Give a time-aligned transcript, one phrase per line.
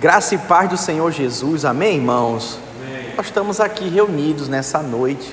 [0.00, 2.58] Graça e paz do Senhor Jesus, amém, irmãos?
[2.82, 3.14] Amém.
[3.16, 5.32] Nós estamos aqui reunidos nessa noite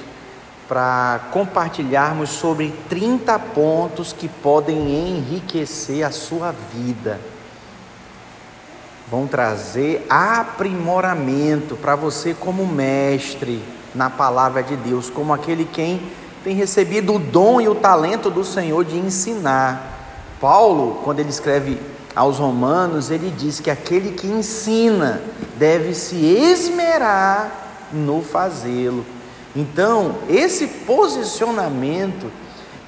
[0.67, 7.19] para compartilharmos sobre 30 pontos que podem enriquecer a sua vida.
[9.09, 13.63] Vão trazer aprimoramento para você, como mestre
[13.95, 16.03] na palavra de Deus, como aquele quem
[16.43, 19.97] tem recebido o dom e o talento do Senhor de ensinar.
[20.39, 21.79] Paulo, quando ele escreve
[22.15, 25.21] aos Romanos, ele diz que aquele que ensina
[25.57, 27.51] deve se esmerar
[27.91, 29.05] no fazê-lo.
[29.55, 32.31] Então, esse posicionamento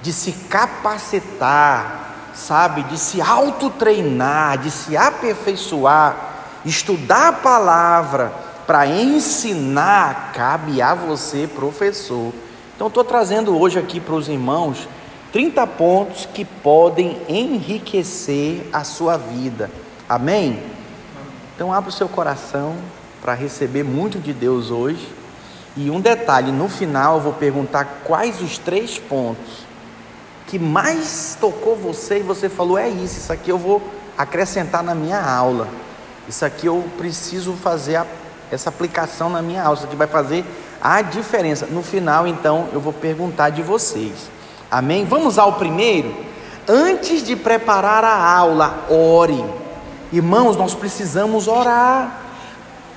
[0.02, 6.33] de se capacitar, sabe, de se autotreinar, de se aperfeiçoar,
[6.66, 8.33] estudar a palavra
[8.66, 12.33] para ensinar, cabe a você, professor.
[12.75, 14.88] Então, estou trazendo hoje aqui para os irmãos
[15.33, 19.69] 30 pontos que podem enriquecer a sua vida.
[20.07, 20.61] Amém?
[21.55, 22.75] Então abra o seu coração
[23.19, 25.11] para receber muito de Deus hoje.
[25.75, 29.66] E um detalhe, no final eu vou perguntar quais os três pontos
[30.45, 33.81] que mais tocou você e você falou: é isso, isso aqui eu vou
[34.15, 35.67] acrescentar na minha aula.
[36.30, 38.05] Isso aqui eu preciso fazer a,
[38.52, 39.77] essa aplicação na minha aula.
[39.77, 40.45] Isso aqui vai fazer
[40.80, 41.65] a diferença.
[41.65, 44.30] No final, então, eu vou perguntar de vocês.
[44.73, 45.05] Amém?
[45.05, 46.11] Vamos ao primeiro?
[46.67, 49.45] Antes de preparar a aula, ore.
[50.11, 52.21] Irmãos, nós precisamos orar.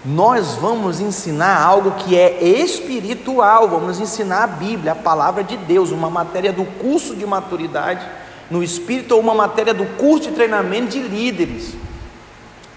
[0.02, 5.90] Nós vamos ensinar algo que é espiritual, vamos ensinar a Bíblia, a palavra de Deus,
[5.90, 8.06] uma matéria do curso de maturidade
[8.50, 11.74] no espírito ou uma matéria do curso de treinamento de líderes.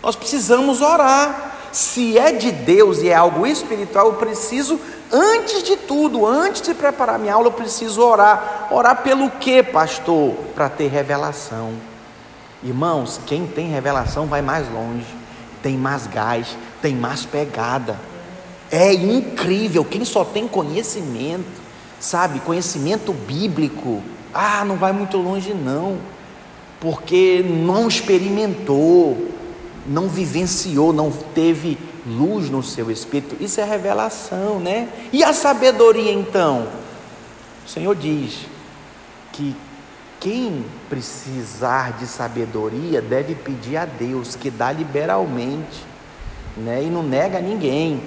[0.03, 1.48] Nós precisamos orar.
[1.71, 4.79] Se é de Deus e é algo espiritual, eu preciso
[5.11, 8.67] Antes de tudo, antes de preparar minha aula, eu preciso orar.
[8.69, 10.35] Orar pelo que, pastor?
[10.53, 11.73] Para ter revelação.
[12.63, 15.07] Irmãos, quem tem revelação vai mais longe,
[15.63, 17.99] tem mais gás, tem mais pegada.
[18.69, 21.59] É incrível, quem só tem conhecimento,
[21.99, 25.97] sabe, conhecimento bíblico, ah, não vai muito longe não,
[26.79, 29.17] porque não experimentou,
[29.89, 34.87] não vivenciou, não teve luz no seu espírito, isso é revelação, né?
[35.11, 36.67] E a sabedoria então?
[37.65, 38.45] O Senhor diz
[39.33, 39.55] que
[40.19, 45.83] quem precisar de sabedoria deve pedir a Deus, que dá liberalmente,
[46.55, 46.83] né?
[46.83, 48.01] E não nega a ninguém.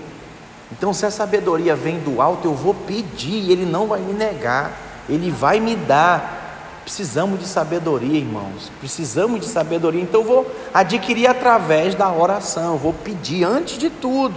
[0.71, 4.73] Então, se a sabedoria vem do alto, eu vou pedir, ele não vai me negar,
[5.09, 6.42] ele vai me dar.
[6.85, 8.71] Precisamos de sabedoria, irmãos.
[8.81, 10.03] Precisamos de sabedoria.
[10.03, 14.35] Então eu vou adquirir através da oração, vou pedir antes de tudo,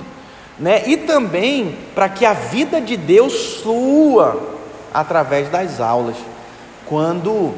[0.60, 0.88] né?
[0.88, 4.40] E também para que a vida de Deus flua
[4.94, 6.16] através das aulas.
[6.86, 7.54] Quando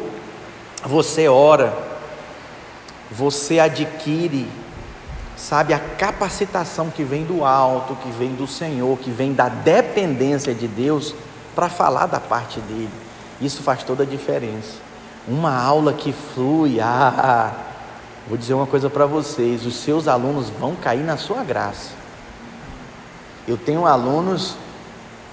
[0.86, 1.74] você ora,
[3.12, 4.48] você adquire,
[5.36, 10.54] sabe, a capacitação que vem do alto, que vem do Senhor, que vem da dependência
[10.56, 11.14] de Deus
[11.54, 13.07] para falar da parte dele.
[13.40, 14.76] Isso faz toda a diferença.
[15.28, 17.54] Uma aula que flui, ah,
[18.28, 21.92] vou dizer uma coisa para vocês: os seus alunos vão cair na sua graça.
[23.48, 24.56] Eu tenho alunos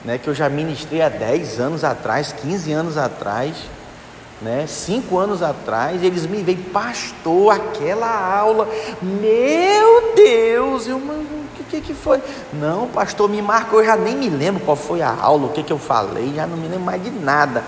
[0.05, 3.57] né, que eu já ministrei há 10 anos atrás, 15 anos atrás,
[4.43, 8.69] né, 5 anos atrás, eles me veem, pastor, aquela aula,
[9.01, 12.21] meu Deus, eu, o que, que, que foi?
[12.53, 15.63] Não, pastor, me marcou, eu já nem me lembro qual foi a aula, o que,
[15.63, 17.65] que eu falei, já não me lembro mais de nada,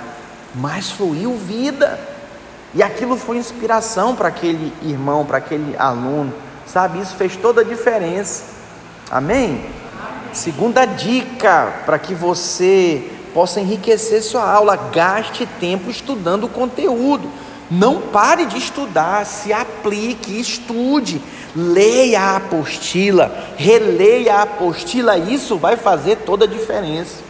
[0.56, 1.99] mas fluiu vida.
[2.75, 6.33] E aquilo foi inspiração para aquele irmão, para aquele aluno,
[6.67, 7.00] sabe?
[7.00, 8.44] Isso fez toda a diferença.
[9.11, 9.65] Amém?
[10.33, 17.31] Segunda dica para que você possa enriquecer sua aula: gaste tempo estudando o conteúdo.
[17.71, 21.21] Não pare de estudar, se aplique, estude,
[21.55, 27.25] leia a apostila, releia a apostila, isso vai fazer toda a diferença.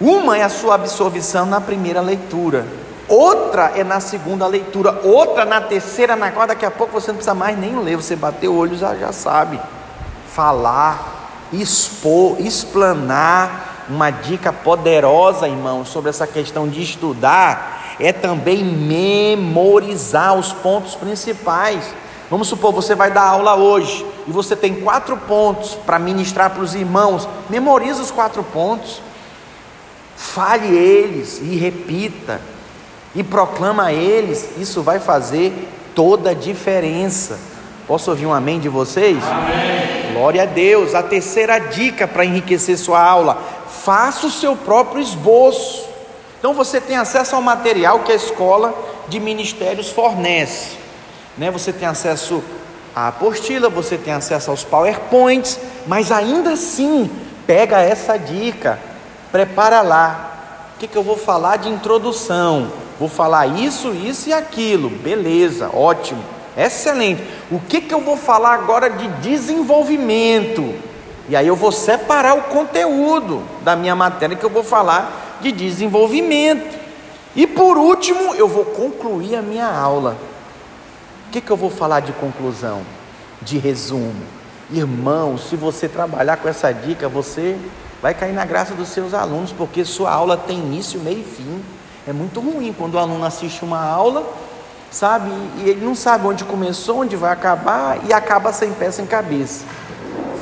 [0.00, 2.66] Uma é a sua absorção na primeira leitura,
[3.08, 7.16] outra é na segunda leitura, outra na terceira, na quarta, daqui a pouco você não
[7.16, 9.58] precisa mais nem ler, você bater o olho já, já sabe.
[10.28, 20.34] Falar, expor, explanar, uma dica poderosa, irmão, sobre essa questão de estudar, é também memorizar
[20.34, 21.84] os pontos principais.
[22.28, 26.62] Vamos supor, você vai dar aula hoje e você tem quatro pontos para ministrar para
[26.62, 27.28] os irmãos.
[27.48, 29.00] Memoriza os quatro pontos,
[30.16, 32.40] fale eles e repita
[33.14, 35.52] e proclama a eles, isso vai fazer
[35.94, 37.38] toda a diferença.
[37.86, 39.22] Posso ouvir um amém de vocês?
[39.24, 40.12] Amém.
[40.12, 40.94] Glória a Deus.
[40.94, 45.86] A terceira dica para enriquecer sua aula: faça o seu próprio esboço.
[46.38, 48.74] Então você tem acesso ao material que a escola
[49.08, 50.76] de ministérios fornece.
[51.38, 51.50] Né?
[51.50, 52.42] Você tem acesso
[52.94, 57.10] a apostila, você tem acesso aos PowerPoints, mas ainda assim,
[57.46, 58.78] pega essa dica,
[59.32, 60.32] prepara lá.
[60.74, 62.70] O que, que eu vou falar de introdução?
[62.98, 64.90] Vou falar isso, isso e aquilo.
[64.90, 66.22] Beleza, ótimo,
[66.56, 67.22] excelente.
[67.50, 70.74] O que, que eu vou falar agora de desenvolvimento?
[71.28, 75.50] E aí eu vou separar o conteúdo da minha matéria que eu vou falar de
[75.52, 76.78] desenvolvimento.
[77.34, 80.16] E por último, eu vou concluir a minha aula.
[81.26, 82.82] O que, que eu vou falar de conclusão?
[83.42, 84.22] De resumo.
[84.70, 87.58] Irmão, se você trabalhar com essa dica, você
[88.06, 91.60] vai cair na graça dos seus alunos, porque sua aula tem início, meio e fim.
[92.06, 94.24] É muito ruim quando o aluno assiste uma aula,
[94.92, 99.06] sabe, e ele não sabe onde começou, onde vai acabar e acaba sem pé, sem
[99.06, 99.64] cabeça.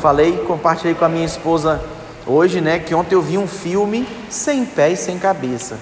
[0.03, 1.83] Falei, compartilhei com a minha esposa
[2.27, 5.77] hoje, né, que ontem eu vi um filme sem pé e sem cabeça.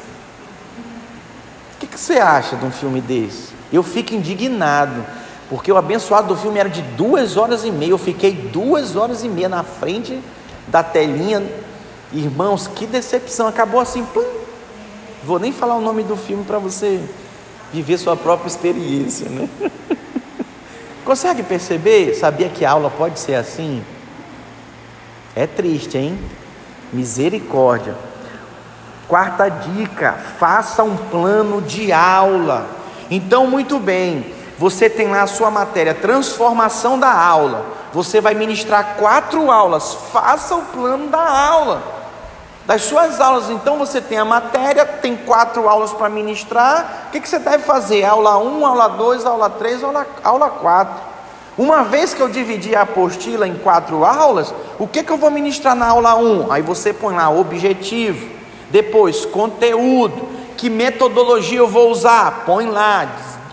[1.75, 3.49] O que, que você acha de um filme desse?
[3.73, 5.05] Eu fico indignado,
[5.51, 7.91] porque o abençoado do filme era de duas horas e meia.
[7.91, 10.23] Eu fiquei duas horas e meia na frente
[10.69, 11.43] da telinha.
[12.13, 13.47] Irmãos, que decepção!
[13.47, 14.43] Acabou assim, plum,
[15.25, 17.01] Vou nem falar o nome do filme para você
[17.73, 19.49] viver sua própria experiência, né?
[21.05, 22.15] Consegue perceber?
[22.15, 23.85] Sabia que a aula pode ser assim?
[25.37, 26.19] É triste, hein?
[26.93, 27.95] Misericórdia.
[29.07, 32.67] Quarta dica: faça um plano de aula.
[33.09, 37.65] Então, muito bem, você tem lá a sua matéria, transformação da aula.
[37.93, 39.95] Você vai ministrar quatro aulas.
[40.13, 42.02] Faça o plano da aula
[42.67, 43.51] das suas aulas.
[43.51, 47.07] Então você tem a matéria, tem quatro aulas para ministrar.
[47.09, 48.05] O que, que você deve fazer?
[48.05, 51.13] Aula 1, aula 2, aula 3, aula, aula 4.
[51.59, 55.31] Uma vez que eu dividi a apostila em quatro aulas, o que, que eu vou
[55.31, 56.51] ministrar na aula 1?
[56.51, 58.27] Aí você põe lá objetivo,
[58.71, 62.45] depois conteúdo, que metodologia eu vou usar?
[62.47, 63.07] Põe lá,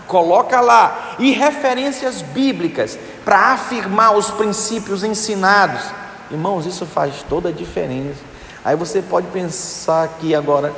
[0.06, 5.82] coloca lá, e referências bíblicas para afirmar os princípios ensinados.
[6.30, 8.29] Irmãos, isso faz toda a diferença.
[8.64, 10.72] Aí você pode pensar aqui agora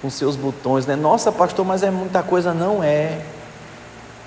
[0.00, 0.94] com seus botões, né?
[0.94, 2.54] Nossa, pastor, mas é muita coisa.
[2.54, 3.20] Não é.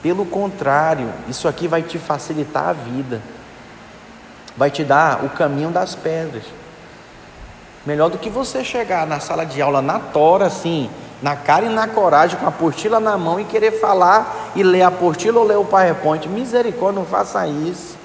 [0.02, 3.22] Pelo contrário, isso aqui vai te facilitar a vida,
[4.56, 6.44] vai te dar o caminho das pedras.
[7.86, 10.90] Melhor do que você chegar na sala de aula na tora, assim,
[11.22, 14.84] na cara e na coragem, com a apostila na mão e querer falar e ler
[14.84, 16.28] a apostila ou ler o PowerPoint.
[16.28, 17.98] Misericórdia, não faça isso.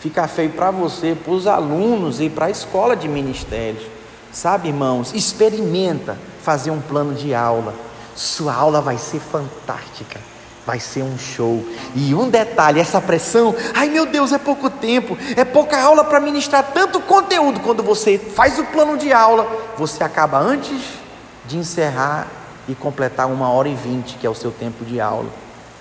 [0.00, 3.99] Fica feio para você, para os alunos e para a escola de ministérios.
[4.32, 7.74] Sabe, irmãos, experimenta fazer um plano de aula.
[8.14, 10.20] Sua aula vai ser fantástica.
[10.66, 11.64] Vai ser um show.
[11.94, 16.20] E um detalhe, essa pressão, ai meu Deus, é pouco tempo, é pouca aula para
[16.20, 17.60] ministrar tanto conteúdo.
[17.60, 20.80] Quando você faz o plano de aula, você acaba antes
[21.46, 22.28] de encerrar
[22.68, 25.30] e completar uma hora e vinte, que é o seu tempo de aula.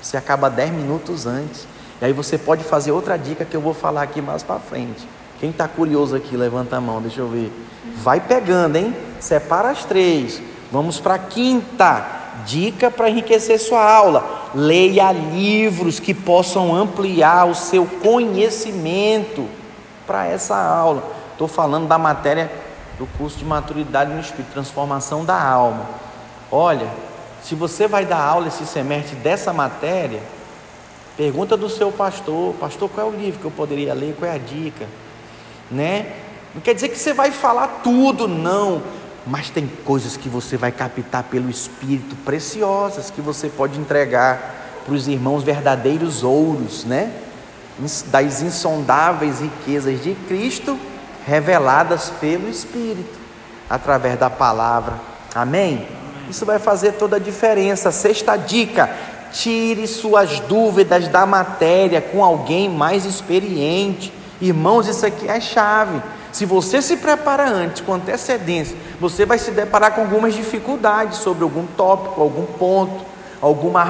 [0.02, 1.68] Você acaba dez minutos antes.
[2.02, 5.08] E aí você pode fazer outra dica que eu vou falar aqui mais para frente.
[5.40, 7.52] Quem está curioso aqui, levanta a mão, deixa eu ver.
[7.98, 8.96] Vai pegando, hein?
[9.20, 10.42] Separa as três.
[10.72, 12.06] Vamos para a quinta
[12.46, 14.50] dica para enriquecer sua aula.
[14.54, 19.48] Leia livros que possam ampliar o seu conhecimento
[20.06, 21.04] para essa aula.
[21.32, 22.52] Estou falando da matéria
[22.98, 25.86] do curso de maturidade no Espírito, transformação da alma.
[26.52, 26.88] Olha,
[27.42, 30.22] se você vai dar aula esse semestre dessa matéria,
[31.16, 34.36] pergunta do seu pastor, pastor, qual é o livro que eu poderia ler, qual é
[34.36, 34.86] a dica?
[35.72, 36.14] Né?
[36.54, 38.82] Não quer dizer que você vai falar tudo, não.
[39.26, 44.94] Mas tem coisas que você vai captar pelo Espírito, preciosas, que você pode entregar para
[44.94, 47.12] os irmãos verdadeiros ouros, né?
[48.08, 50.78] Das insondáveis riquezas de Cristo,
[51.26, 53.18] reveladas pelo Espírito,
[53.70, 54.96] através da palavra.
[55.34, 55.88] Amém?
[56.30, 57.92] Isso vai fazer toda a diferença.
[57.92, 58.90] Sexta dica:
[59.32, 64.12] tire suas dúvidas da matéria com alguém mais experiente.
[64.42, 66.02] Irmãos, isso aqui é a chave.
[66.32, 71.44] Se você se prepara antes, com antecedência, você vai se deparar com algumas dificuldades sobre
[71.44, 73.04] algum tópico, algum ponto,
[73.42, 73.82] alguma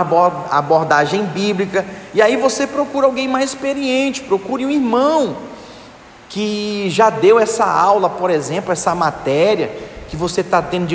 [0.50, 1.86] abordagem bíblica.
[2.14, 5.36] E aí você procura alguém mais experiente, procure um irmão
[6.30, 9.72] que já deu essa aula, por exemplo, essa matéria
[10.08, 10.88] que você está tendo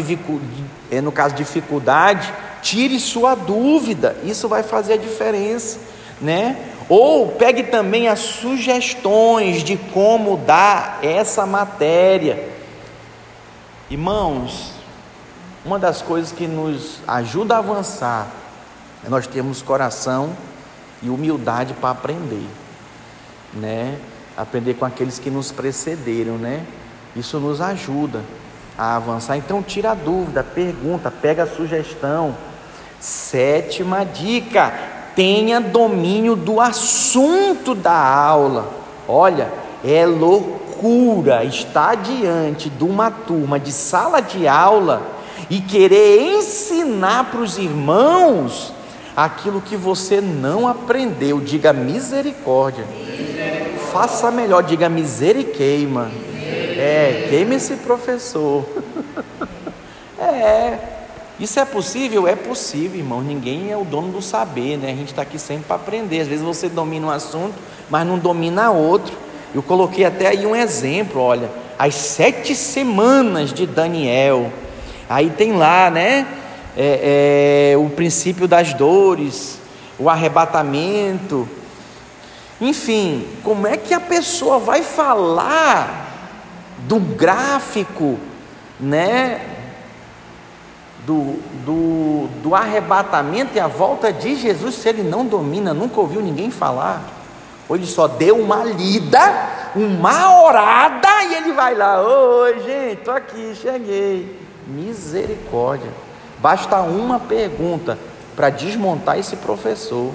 [0.90, 2.32] é, no caso dificuldade,
[2.62, 4.16] tire sua dúvida.
[4.24, 5.78] Isso vai fazer a diferença,
[6.20, 6.56] né?
[6.88, 12.48] Ou pegue também as sugestões de como dar essa matéria.
[13.90, 14.72] Irmãos,
[15.64, 18.28] uma das coisas que nos ajuda a avançar
[19.04, 20.36] é nós termos coração
[21.02, 22.46] e humildade para aprender,
[23.52, 23.98] né?
[24.36, 26.66] Aprender com aqueles que nos precederam, né?
[27.14, 28.22] Isso nos ajuda
[28.76, 29.36] a avançar.
[29.36, 32.36] Então, tira a dúvida, pergunta, pega a sugestão.
[32.98, 34.72] Sétima dica:
[35.14, 38.68] tenha domínio do assunto da aula.
[39.08, 39.52] Olha,
[39.84, 45.02] é loucura estar diante de uma turma de sala de aula
[45.50, 48.72] e querer ensinar para os irmãos
[49.16, 51.40] aquilo que você não aprendeu.
[51.40, 52.84] Diga misericórdia.
[52.84, 53.78] misericórdia.
[53.92, 56.10] Faça melhor, diga miseriqueima.
[56.76, 58.64] É, queime esse professor.
[60.18, 60.78] é,
[61.38, 62.28] isso é possível?
[62.28, 63.20] É possível, irmão.
[63.20, 64.92] Ninguém é o dono do saber, né?
[64.92, 66.20] A gente está aqui sempre para aprender.
[66.20, 67.54] Às vezes você domina um assunto,
[67.90, 69.16] mas não domina outro.
[69.52, 74.52] Eu coloquei até aí um exemplo, olha, as sete semanas de Daniel.
[75.08, 76.26] Aí tem lá, né?
[76.76, 79.58] É, é, o princípio das dores,
[79.98, 81.48] o arrebatamento.
[82.60, 86.12] Enfim, como é que a pessoa vai falar
[86.78, 88.18] do gráfico,
[88.78, 89.53] né?
[91.06, 96.22] Do, do, do arrebatamento e a volta de Jesus, se ele não domina, nunca ouviu
[96.22, 97.02] ninguém falar,
[97.68, 99.20] ou ele só deu uma lida,
[99.74, 104.44] uma orada, e ele vai lá, oi gente, estou aqui, cheguei.
[104.66, 105.90] Misericórdia.
[106.38, 107.98] Basta uma pergunta
[108.34, 110.12] para desmontar esse professor.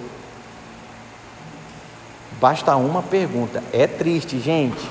[2.39, 3.63] Basta uma pergunta.
[3.71, 4.89] É triste, gente.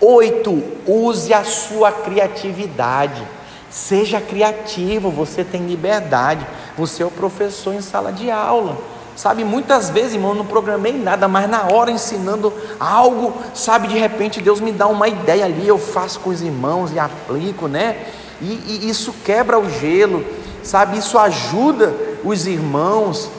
[0.00, 3.26] Oito, use a sua criatividade.
[3.70, 6.46] Seja criativo, você tem liberdade.
[6.76, 8.76] Você é o professor em sala de aula.
[9.14, 13.98] Sabe, muitas vezes, irmão, eu não programei nada, mas na hora ensinando algo, sabe, de
[13.98, 18.06] repente Deus me dá uma ideia ali, eu faço com os irmãos e aplico, né?
[18.40, 20.24] E, e isso quebra o gelo,
[20.62, 20.96] sabe?
[20.96, 23.30] Isso ajuda os irmãos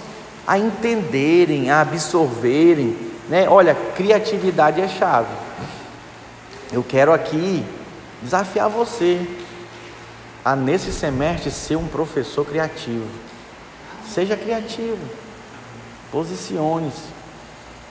[0.45, 2.95] a entenderem, a absorverem,
[3.27, 3.50] né?
[3.50, 5.33] Olha, criatividade é chave.
[6.71, 7.65] Eu quero aqui
[8.21, 9.25] desafiar você
[10.43, 13.07] a nesse semestre ser um professor criativo.
[14.07, 15.00] Seja criativo,
[16.12, 17.10] posicione-se,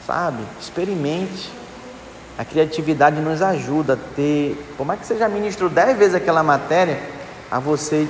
[0.07, 0.42] sabe?
[0.61, 1.50] Experimente.
[2.38, 6.99] A criatividade nos ajuda a ter, por mais que seja ministro dez vezes aquela matéria,
[7.50, 8.09] a você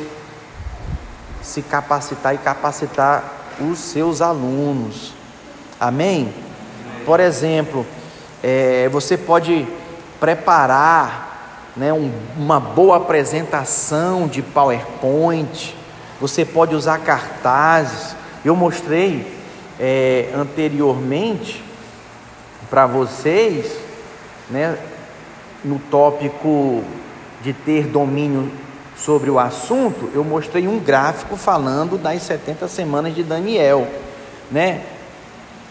[1.42, 3.24] se capacitar e capacitar
[3.60, 5.12] os seus alunos.
[5.80, 6.32] Amém?
[7.04, 7.84] Por exemplo,
[8.42, 9.66] é, você pode
[10.20, 11.29] preparar
[11.76, 15.76] né, um, uma boa apresentação de PowerPoint,
[16.20, 18.14] você pode usar cartazes.
[18.44, 19.26] Eu mostrei
[19.78, 21.62] é, anteriormente
[22.68, 23.76] para vocês,
[24.48, 24.78] né,
[25.64, 26.84] no tópico
[27.42, 28.50] de ter domínio
[28.96, 33.88] sobre o assunto, eu mostrei um gráfico falando das 70 semanas de Daniel,
[34.50, 34.82] né?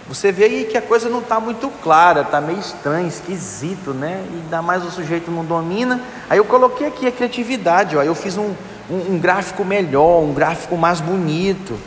[0.10, 4.26] Você vê aí que a coisa não está muito clara, está meio estranho, esquisito, né?
[4.32, 6.02] E ainda mais o sujeito não domina.
[6.28, 8.02] Aí eu coloquei aqui a criatividade, ó.
[8.02, 8.56] Eu fiz um,
[8.90, 11.78] um, um gráfico melhor, um gráfico mais bonito,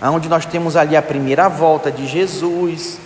[0.00, 2.98] onde nós temos ali a primeira volta de Jesus,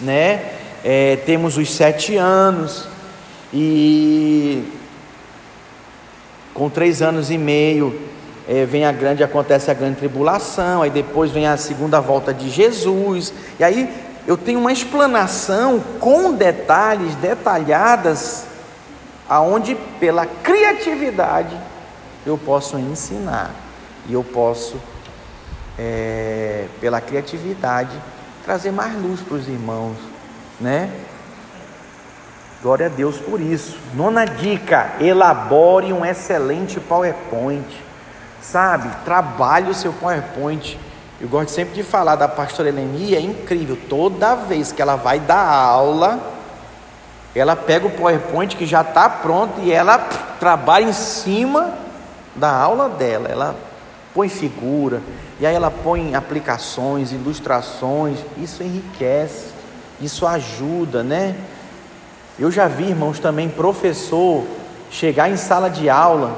[0.00, 0.52] né?
[0.84, 2.86] É, temos os sete anos
[3.52, 4.62] e
[6.54, 8.12] com três anos e meio
[8.48, 12.50] é, vem a grande acontece a grande tribulação, aí depois vem a segunda volta de
[12.50, 13.88] Jesus, e aí
[14.26, 18.44] eu tenho uma explanação com detalhes detalhadas,
[19.28, 21.58] aonde pela criatividade
[22.24, 23.50] eu posso ensinar
[24.08, 24.76] e eu posso,
[25.78, 28.00] é, pela criatividade,
[28.44, 29.96] trazer mais luz para os irmãos,
[30.60, 30.90] né?
[32.62, 33.76] Glória a Deus por isso.
[33.92, 37.66] Nona dica: elabore um excelente PowerPoint.
[38.40, 38.88] Sabe?
[39.04, 40.78] Trabalhe o seu PowerPoint
[41.22, 43.78] eu gosto sempre de falar da pastora Eleni, é incrível.
[43.88, 46.18] Toda vez que ela vai dar aula,
[47.32, 49.98] ela pega o PowerPoint que já está pronto e ela
[50.40, 51.74] trabalha em cima
[52.34, 53.28] da aula dela.
[53.28, 53.54] Ela
[54.12, 55.00] põe figura,
[55.38, 58.18] e aí ela põe aplicações, ilustrações.
[58.36, 59.52] Isso enriquece,
[60.00, 61.36] isso ajuda, né?
[62.36, 64.42] Eu já vi, irmãos, também professor
[64.90, 66.36] chegar em sala de aula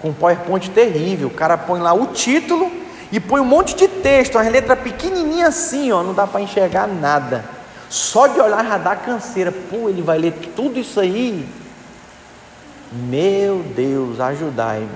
[0.00, 1.26] com PowerPoint terrível.
[1.26, 2.81] O cara põe lá o título
[3.12, 6.88] e põe um monte de texto, uma letra pequenininha assim, ó, não dá para enxergar
[6.88, 7.44] nada.
[7.90, 9.52] Só de olhar já dá canseira.
[9.52, 11.46] Pô, ele vai ler tudo isso aí.
[12.90, 14.88] Meu Deus, ajudai-me.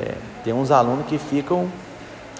[0.00, 1.70] É, tem uns alunos que ficam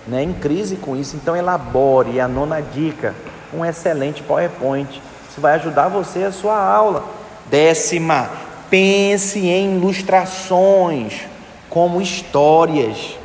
[0.08, 3.14] né, em crise com isso, então elabore a nona dica,
[3.54, 5.00] um excelente PowerPoint.
[5.30, 7.04] Isso vai ajudar você a sua aula.
[7.48, 8.28] Décima,
[8.68, 11.28] pense em ilustrações
[11.68, 13.19] como histórias.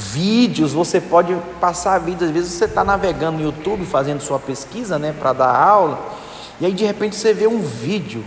[0.00, 4.96] Vídeos, você pode passar vídeos, às vezes você está navegando no YouTube fazendo sua pesquisa,
[4.96, 5.98] né, para dar aula,
[6.60, 8.24] e aí de repente você vê um vídeo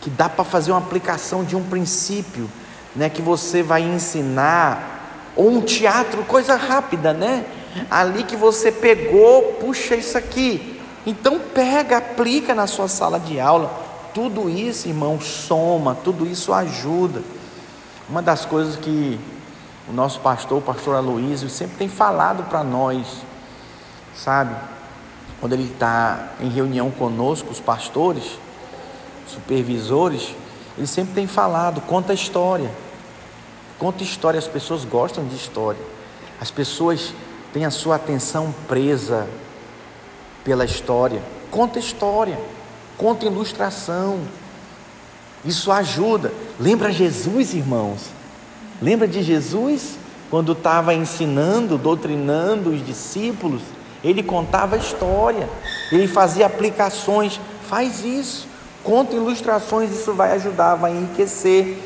[0.00, 2.48] que dá para fazer uma aplicação de um princípio,
[2.94, 7.46] né, que você vai ensinar, ou um teatro, coisa rápida, né?
[7.90, 10.80] Ali que você pegou, puxa isso aqui.
[11.06, 13.70] Então pega, aplica na sua sala de aula.
[14.14, 17.22] Tudo isso, irmão, soma, tudo isso ajuda.
[18.08, 19.18] Uma das coisas que
[19.92, 23.06] o nosso pastor, o pastor Aloísio, sempre tem falado para nós,
[24.16, 24.56] sabe?
[25.38, 28.38] Quando ele está em reunião conosco, os pastores,
[29.26, 30.34] supervisores,
[30.78, 32.70] ele sempre tem falado, conta história.
[33.78, 35.80] Conta história, as pessoas gostam de história.
[36.40, 37.12] As pessoas
[37.52, 39.28] têm a sua atenção presa
[40.42, 41.22] pela história.
[41.50, 42.40] Conta história,
[42.96, 44.20] conta ilustração.
[45.44, 46.32] Isso ajuda.
[46.58, 48.21] Lembra Jesus, irmãos?
[48.82, 49.96] Lembra de Jesus
[50.28, 53.62] quando estava ensinando, doutrinando os discípulos?
[54.02, 55.48] Ele contava história,
[55.92, 57.40] ele fazia aplicações.
[57.68, 58.48] Faz isso,
[58.82, 61.78] conta ilustrações, isso vai ajudar, vai enriquecer.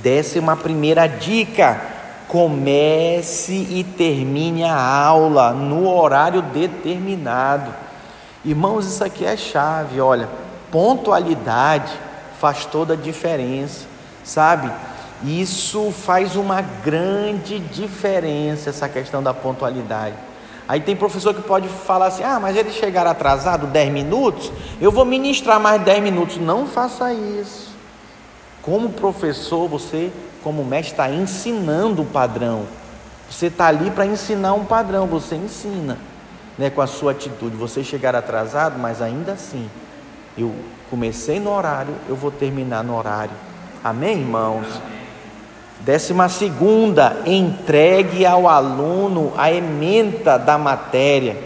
[0.00, 1.80] Décima primeira dica:
[2.28, 7.74] comece e termine a aula no horário determinado.
[8.44, 10.28] Irmãos, isso aqui é chave, olha,
[10.70, 11.92] pontualidade
[12.38, 13.86] faz toda a diferença,
[14.22, 14.70] sabe?
[15.24, 20.14] Isso faz uma grande diferença, essa questão da pontualidade.
[20.68, 24.92] Aí tem professor que pode falar assim: ah, mas ele chegar atrasado 10 minutos, eu
[24.92, 26.36] vou ministrar mais 10 minutos.
[26.36, 27.72] Não faça isso.
[28.60, 30.10] Como professor, você,
[30.42, 32.64] como mestre, está ensinando o padrão.
[33.30, 35.98] Você está ali para ensinar um padrão, você ensina
[36.58, 37.56] né, com a sua atitude.
[37.56, 39.68] Você chegar atrasado, mas ainda assim,
[40.36, 40.54] eu
[40.90, 43.34] comecei no horário, eu vou terminar no horário.
[43.82, 44.66] Amém, irmãos?
[45.84, 51.36] Décima segunda, entregue ao aluno a ementa da matéria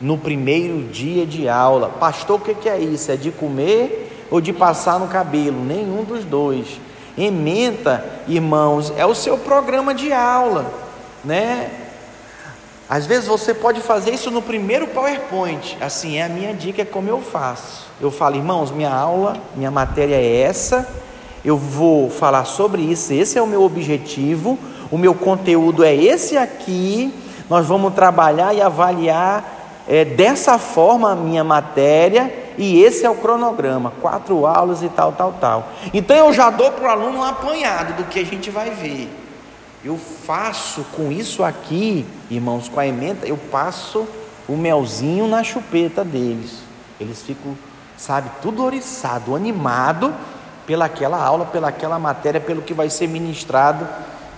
[0.00, 1.88] no primeiro dia de aula.
[1.88, 3.10] Pastor, o que é isso?
[3.10, 5.64] É de comer ou de passar no cabelo?
[5.64, 6.80] Nenhum dos dois.
[7.18, 10.72] Ementa, irmãos, é o seu programa de aula,
[11.24, 11.68] né?
[12.88, 15.76] Às vezes você pode fazer isso no primeiro PowerPoint.
[15.80, 17.88] Assim, é a minha dica, é como eu faço.
[18.00, 20.88] Eu falo, irmãos, minha aula, minha matéria é essa.
[21.44, 24.58] Eu vou falar sobre isso, esse é o meu objetivo.
[24.90, 27.12] O meu conteúdo é esse aqui.
[27.50, 32.32] Nós vamos trabalhar e avaliar é, dessa forma a minha matéria.
[32.56, 35.68] E esse é o cronograma, quatro aulas e tal, tal, tal.
[35.92, 39.10] Então eu já dou para o aluno um apanhado do que a gente vai ver.
[39.84, 44.06] Eu faço com isso aqui, irmãos, com a emenda, eu passo
[44.48, 46.58] o melzinho na chupeta deles.
[47.00, 47.56] Eles ficam,
[47.96, 50.14] sabe, tudo oriçado, animado
[50.66, 53.86] pelaquela aula, pelaquela matéria, pelo que vai ser ministrado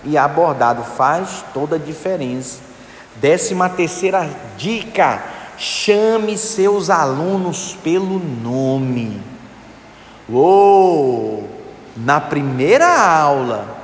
[0.03, 0.83] e abordado.
[0.83, 2.59] Faz toda a diferença.
[3.15, 5.23] Décima terceira dica:
[5.57, 9.21] chame seus alunos pelo nome.
[10.29, 11.47] Uou!
[11.95, 13.77] Na primeira aula,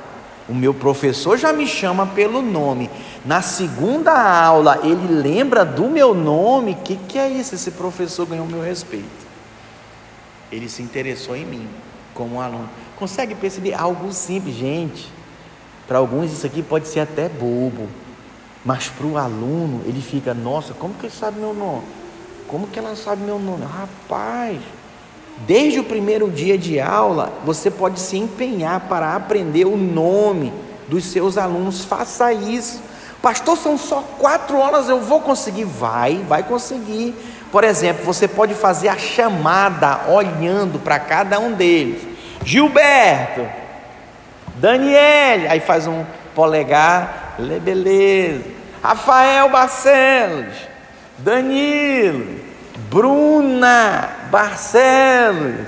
[0.46, 2.90] o meu professor já me chama pelo nome.
[3.24, 6.72] Na segunda aula, ele lembra do meu nome.
[6.72, 7.54] O que, que é isso?
[7.54, 9.06] Esse professor ganhou meu respeito.
[10.50, 11.66] Ele se interessou em mim
[12.14, 12.68] como um aluno.
[12.98, 15.10] Consegue perceber algo simples, gente?
[15.86, 17.88] Para alguns isso aqui pode ser até bobo,
[18.64, 21.82] mas para o aluno ele fica: nossa, como que ele sabe meu nome?
[22.48, 23.64] Como que ela sabe meu nome?
[23.64, 24.60] Rapaz,
[25.46, 30.52] Desde o primeiro dia de aula, você pode se empenhar para aprender o nome
[30.88, 31.84] dos seus alunos.
[31.84, 32.80] Faça isso.
[33.20, 35.64] Pastor, são só quatro horas, eu vou conseguir?
[35.64, 37.14] Vai, vai conseguir.
[37.52, 42.02] Por exemplo, você pode fazer a chamada olhando para cada um deles.
[42.42, 43.46] Gilberto,
[44.54, 46.02] Daniele, aí faz um
[46.34, 48.42] polegar, beleza.
[48.82, 50.54] Rafael Barcelos,
[51.18, 52.40] Danilo,
[52.90, 55.66] Bruna Barcelos,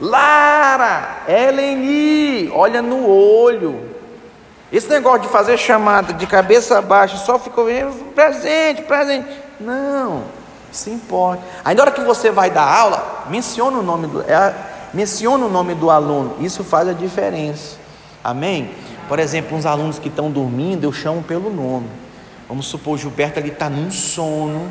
[0.00, 3.90] Lara, Eleni, olha no olho.
[4.72, 7.66] Esse negócio de fazer chamada de cabeça baixa, só ficou
[8.14, 9.28] presente, presente.
[9.60, 10.24] Não,
[10.76, 11.42] se importa.
[11.64, 14.54] Aí na hora que você vai dar aula, menciona o nome do, é,
[14.92, 16.36] menciona o nome do aluno.
[16.40, 17.76] Isso faz a diferença.
[18.22, 18.70] Amém?
[19.08, 21.88] Por exemplo, uns alunos que estão dormindo, eu chamo pelo nome.
[22.48, 24.70] Vamos supor, Gilberto ele está num sono.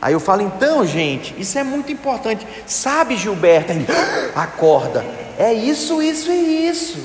[0.00, 2.46] Aí eu falo, então, gente, isso é muito importante.
[2.66, 3.72] Sabe, Gilberto?
[3.72, 3.86] Ele
[4.34, 5.04] acorda.
[5.38, 6.98] É isso, isso e isso.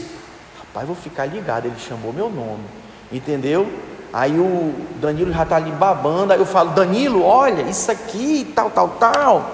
[0.60, 1.66] Rapaz, vou ficar ligado.
[1.66, 2.64] Ele chamou meu nome.
[3.12, 3.72] Entendeu?
[4.12, 6.34] Aí o Danilo já está ali babando.
[6.34, 9.52] Aí eu falo, Danilo, olha, isso aqui, tal, tal, tal.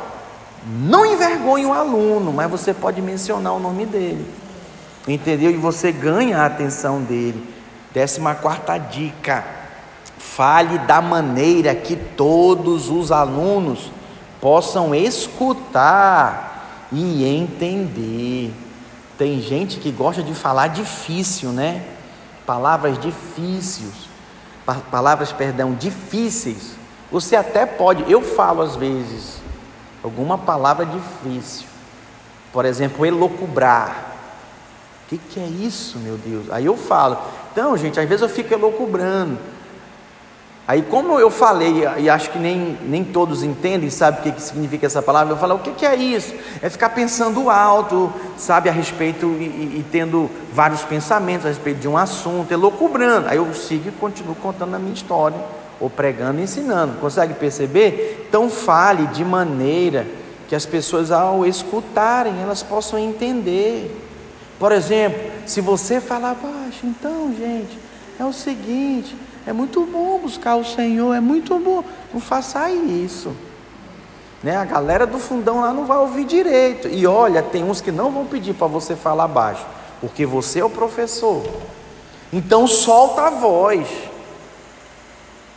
[0.66, 4.26] Não envergonhe o aluno, mas você pode mencionar o nome dele.
[5.08, 5.52] Entendeu?
[5.52, 7.54] E você ganha a atenção dele.
[7.94, 9.44] Décima quarta dica
[10.36, 13.92] Fale da maneira que todos os alunos
[14.42, 18.52] possam escutar e entender.
[19.16, 21.84] Tem gente que gosta de falar difícil, né?
[22.48, 24.13] Palavras difíceis.
[24.66, 26.76] Palavras, perdão, difíceis,
[27.12, 29.42] você até pode, eu falo às vezes,
[30.04, 31.68] alguma palavra difícil.
[32.52, 34.14] Por exemplo, elocubrar.
[35.06, 36.52] O que, que é isso, meu Deus?
[36.52, 37.18] Aí eu falo.
[37.52, 39.38] Então, gente, às vezes eu fico elocubrando.
[40.66, 44.42] Aí, como eu falei, e acho que nem, nem todos entendem, sabe o que, que
[44.42, 46.34] significa essa palavra, eu falo, o que, que é isso?
[46.62, 51.82] É ficar pensando alto, sabe, a respeito e, e, e, tendo vários pensamentos a respeito
[51.82, 53.28] de um assunto, elocubrando.
[53.28, 55.38] Aí eu sigo e continuo contando a minha história,
[55.82, 56.98] ou pregando e ensinando.
[57.00, 58.26] Consegue perceber?
[58.30, 60.08] Então, fale de maneira
[60.48, 63.94] que as pessoas, ao escutarem, elas possam entender.
[64.58, 67.78] Por exemplo, se você falar baixo, então, gente,
[68.18, 69.14] é o seguinte
[69.46, 71.84] é muito bom buscar o Senhor, é muito bom.
[72.14, 73.34] Não faça isso.
[74.42, 74.56] Né?
[74.56, 76.88] A galera do fundão lá não vai ouvir direito.
[76.88, 79.66] E olha, tem uns que não vão pedir para você falar baixo,
[80.02, 81.44] porque você é o professor.
[82.32, 83.88] Então solta a voz.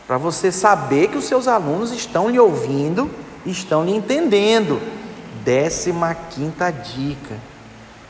[0.05, 3.11] Para você saber que os seus alunos estão lhe ouvindo,
[3.45, 4.81] estão lhe entendendo.
[5.43, 7.35] Décima quinta dica.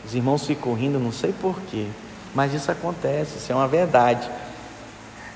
[0.05, 1.87] Os irmãos ficam rindo, não sei porquê,
[2.33, 4.29] mas isso acontece, isso é uma verdade.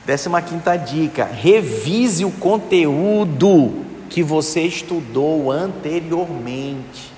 [0.06, 7.12] Décima quinta dica: revise o conteúdo que você estudou anteriormente.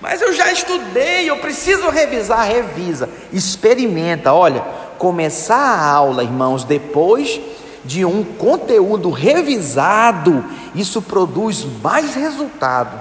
[0.00, 4.32] Mas eu já estudei, eu preciso revisar, revisa, experimenta.
[4.32, 4.64] Olha,
[4.98, 7.40] começar a aula, irmãos, depois
[7.84, 12.98] de um conteúdo revisado, isso produz mais resultado.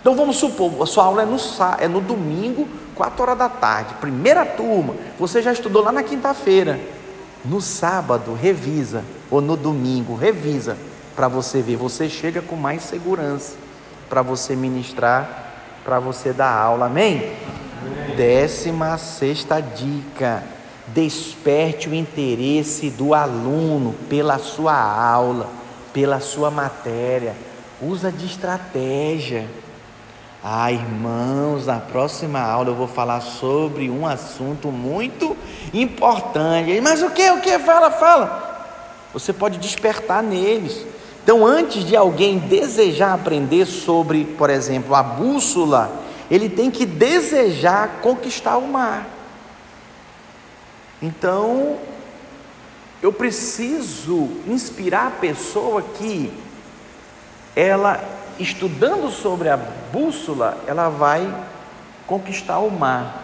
[0.00, 1.36] Então vamos supor, a sua aula é no,
[1.78, 6.78] é no domingo, 4 horas da tarde, primeira turma, você já estudou lá na quinta-feira.
[7.44, 10.78] No sábado, revisa, ou no domingo, revisa,
[11.14, 11.76] para você ver.
[11.76, 13.54] Você chega com mais segurança
[14.08, 15.52] para você ministrar,
[15.84, 17.18] para você dar aula, amém?
[17.18, 18.16] amém?
[18.16, 20.42] Décima sexta dica:
[20.88, 25.50] desperte o interesse do aluno pela sua aula,
[25.92, 27.34] pela sua matéria.
[27.82, 29.46] Usa de estratégia.
[30.46, 35.34] Ah, irmãos, na próxima aula eu vou falar sobre um assunto muito
[35.72, 36.82] importante.
[36.82, 37.30] Mas o que?
[37.30, 37.58] O que?
[37.60, 38.76] Fala, fala.
[39.14, 40.84] Você pode despertar neles.
[41.22, 45.90] Então, antes de alguém desejar aprender sobre, por exemplo, a bússola,
[46.30, 49.06] ele tem que desejar conquistar o mar.
[51.00, 51.78] Então,
[53.02, 56.30] eu preciso inspirar a pessoa que
[57.56, 61.32] ela estudando sobre a bússola, ela vai
[62.06, 63.22] conquistar o mar.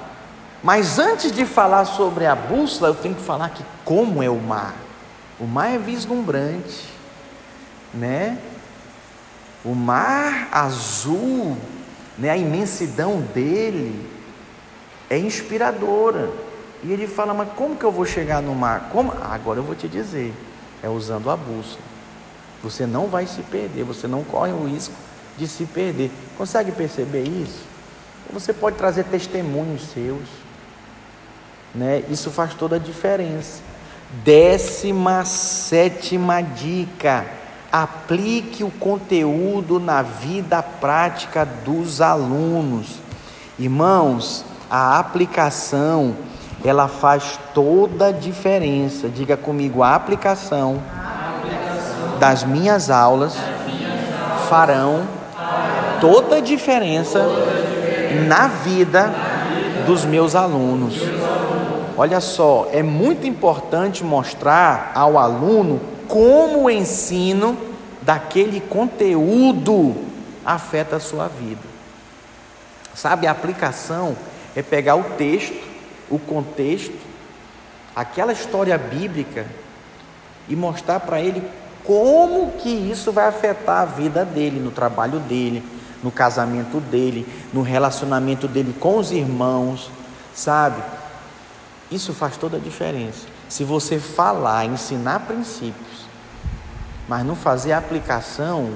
[0.63, 4.41] Mas antes de falar sobre a bússola, eu tenho que falar que como é o
[4.41, 4.75] mar.
[5.39, 6.87] O mar é vislumbrante,
[7.95, 8.39] né?
[9.65, 11.57] O mar azul,
[12.19, 14.09] né, a imensidão dele
[15.09, 16.31] é inspiradora.
[16.83, 18.89] E ele fala: "Mas como que eu vou chegar no mar?
[18.93, 19.13] Como?
[19.13, 20.35] Ah, agora eu vou te dizer.
[20.83, 21.90] É usando a bússola.
[22.63, 24.95] Você não vai se perder, você não corre o risco
[25.39, 26.11] de se perder.
[26.37, 27.65] Consegue perceber isso?
[28.33, 30.29] Você pode trazer testemunhos seus,
[31.75, 32.05] né?
[32.09, 33.63] Isso faz toda a diferença.
[34.25, 37.27] Décima sétima dica:
[37.73, 42.99] aplique o conteúdo na vida prática dos alunos.
[43.59, 46.15] Irmãos, a aplicação
[46.63, 49.09] ela faz toda a diferença.
[49.09, 50.81] Diga comigo, a aplicação
[52.21, 53.35] das minhas aulas
[54.49, 55.09] farão
[56.03, 57.19] toda a diferença
[58.29, 59.11] na vida
[59.87, 60.97] dos meus alunos.
[61.97, 67.57] Olha só, é muito importante mostrar ao aluno como o ensino
[68.03, 69.97] daquele conteúdo
[70.45, 71.63] afeta a sua vida.
[72.95, 74.15] Sabe, a aplicação
[74.55, 75.59] é pegar o texto,
[76.11, 76.99] o contexto,
[77.97, 79.47] aquela história bíblica
[80.49, 81.43] e mostrar para ele
[81.85, 85.65] como que isso vai afetar a vida dele, no trabalho dele,
[86.03, 89.91] no casamento dele, no relacionamento dele com os irmãos,
[90.35, 90.83] sabe?
[91.91, 93.27] Isso faz toda a diferença.
[93.49, 96.07] Se você falar, ensinar princípios,
[97.09, 98.73] mas não fazer aplicação,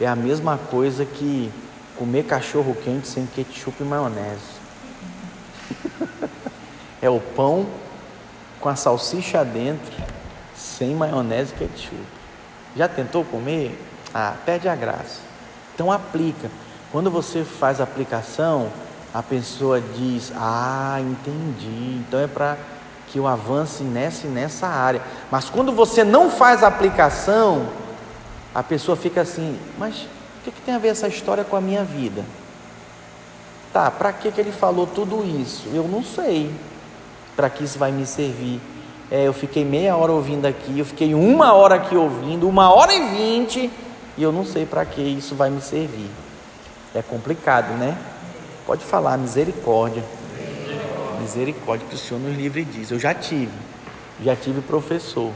[0.00, 1.52] é a mesma coisa que
[1.98, 4.60] comer cachorro quente sem ketchup e maionese.
[7.02, 7.66] é o pão
[8.60, 10.19] com a salsicha dentro
[10.60, 11.96] sem maionese e ketchup.
[12.76, 13.78] Já tentou comer?
[14.14, 15.20] Ah, perde a graça.
[15.74, 16.50] Então aplica.
[16.92, 18.70] Quando você faz a aplicação,
[19.12, 22.02] a pessoa diz: Ah, entendi.
[22.06, 22.56] Então é para
[23.08, 25.02] que eu avance nessa e nessa área.
[25.30, 27.68] Mas quando você não faz a aplicação,
[28.54, 31.60] a pessoa fica assim: Mas o que, que tem a ver essa história com a
[31.60, 32.24] minha vida?
[33.72, 35.68] Tá, para que, que ele falou tudo isso?
[35.72, 36.52] Eu não sei
[37.36, 38.60] para que isso vai me servir.
[39.10, 42.94] É, eu fiquei meia hora ouvindo aqui, eu fiquei uma hora aqui ouvindo, uma hora
[42.94, 43.68] e vinte,
[44.16, 46.08] e eu não sei para que isso vai me servir.
[46.94, 47.98] É complicado, né?
[48.64, 50.04] Pode falar, misericórdia.
[51.20, 52.94] Misericórdia que o Senhor nos livre disso.
[52.94, 53.52] Eu já tive,
[54.22, 55.32] já tive professor,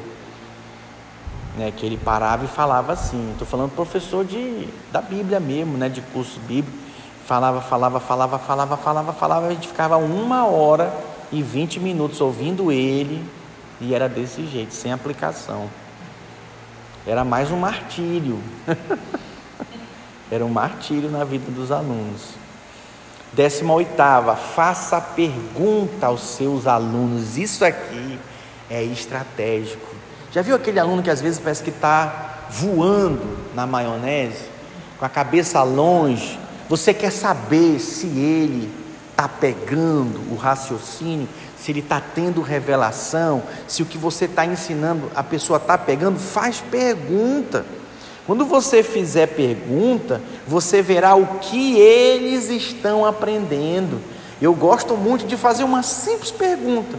[1.56, 1.72] né?
[1.76, 3.30] Que ele parava e falava assim.
[3.32, 5.88] Estou falando professor de da Bíblia mesmo, né?
[5.88, 6.78] De curso bíblico.
[7.26, 9.46] Falava, falava, falava, falava, falava, falava.
[9.46, 10.92] A gente ficava uma hora
[11.32, 13.24] e vinte minutos ouvindo ele
[13.80, 15.68] e era desse jeito, sem aplicação.
[17.06, 18.40] Era mais um martírio.
[20.30, 22.30] Era um martírio na vida dos alunos.
[23.32, 27.36] Décima oitava, faça pergunta aos seus alunos.
[27.36, 28.18] Isso aqui
[28.70, 29.94] é estratégico.
[30.32, 34.46] Já viu aquele aluno que às vezes parece que está voando na maionese,
[34.98, 36.38] com a cabeça longe?
[36.68, 38.72] Você quer saber se ele
[39.10, 41.28] está pegando o raciocínio,
[41.64, 46.20] se ele está tendo revelação, se o que você está ensinando a pessoa está pegando?
[46.20, 47.64] Faz pergunta.
[48.26, 53.98] Quando você fizer pergunta, você verá o que eles estão aprendendo.
[54.42, 56.98] Eu gosto muito de fazer uma simples pergunta.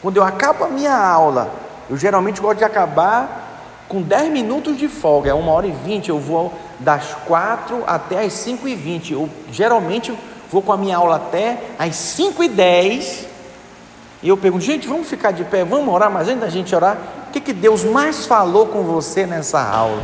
[0.00, 1.52] Quando eu acabo a minha aula,
[1.90, 6.10] eu geralmente gosto de acabar com 10 minutos de folga, é uma hora e vinte,
[6.10, 9.14] eu vou das 4 até as 5 e 20.
[9.14, 10.16] Eu geralmente
[10.48, 13.35] vou com a minha aula até as 5 e 10.
[14.26, 16.98] E eu pergunto, gente, vamos ficar de pé, vamos orar, mas antes da gente orar,
[17.28, 20.02] o que, que Deus mais falou com você nessa aula?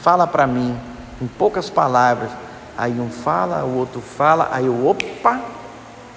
[0.00, 0.74] Fala para mim,
[1.20, 2.30] em poucas palavras.
[2.78, 5.38] Aí um fala, o outro fala, aí eu, opa,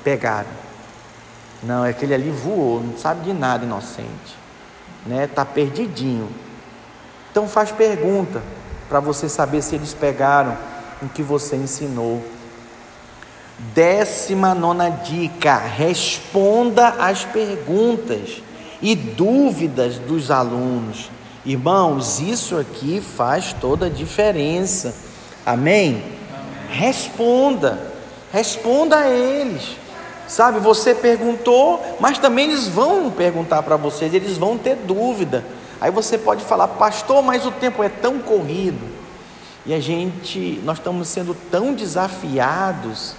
[0.02, 0.48] pegaram.
[1.62, 4.38] Não, é aquele ali voou, não sabe de nada, inocente.
[5.06, 5.28] Né?
[5.28, 6.30] Tá perdidinho.
[7.32, 8.42] Então faz pergunta
[8.88, 10.58] para você saber se eles pegaram
[11.02, 12.24] o que você ensinou.
[13.58, 18.42] Décima nona dica: responda às perguntas
[18.82, 21.10] e dúvidas dos alunos.
[21.46, 24.96] Irmãos, isso aqui faz toda a diferença.
[25.46, 25.90] Amém?
[25.90, 26.16] Amém?
[26.70, 27.94] Responda,
[28.34, 29.78] responda a eles.
[30.28, 35.46] Sabe, você perguntou, mas também eles vão perguntar para vocês, eles vão ter dúvida.
[35.80, 38.90] Aí você pode falar, pastor, mas o tempo é tão corrido.
[39.68, 43.16] E a gente, nós estamos sendo tão desafiados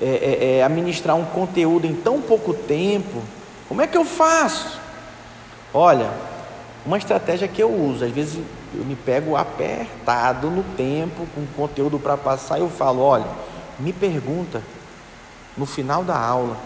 [0.00, 3.22] é, é, é, a ministrar um conteúdo em tão pouco tempo.
[3.68, 4.80] Como é que eu faço?
[5.74, 6.10] Olha,
[6.86, 8.40] uma estratégia que eu uso, às vezes
[8.74, 13.26] eu me pego apertado no tempo, com conteúdo para passar, eu falo: olha,
[13.78, 14.62] me pergunta
[15.56, 16.56] no final da aula,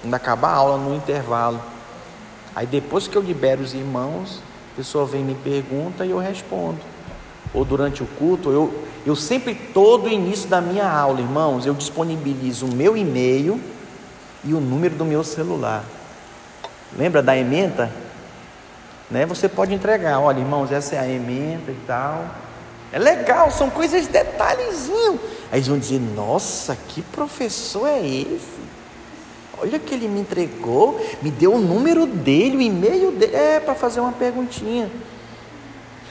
[0.00, 1.60] quando acabar a aula, no intervalo.
[2.56, 6.18] Aí depois que eu libero os irmãos, a pessoa vem e me pergunta e eu
[6.18, 6.78] respondo.
[7.54, 12.66] Ou durante o culto, eu, eu sempre, todo início da minha aula, irmãos, eu disponibilizo
[12.66, 13.60] o meu e-mail
[14.44, 15.84] e o número do meu celular.
[16.96, 17.90] Lembra da ementa?
[19.10, 19.24] Né?
[19.26, 22.24] Você pode entregar, olha, irmãos, essa é a emenda e tal.
[22.92, 25.20] É legal, são coisas detalhezinho.
[25.50, 28.58] Aí eles vão dizer: Nossa, que professor é esse?
[29.60, 33.34] Olha que ele me entregou, me deu o número dele, o e-mail dele.
[33.34, 34.90] É para fazer uma perguntinha.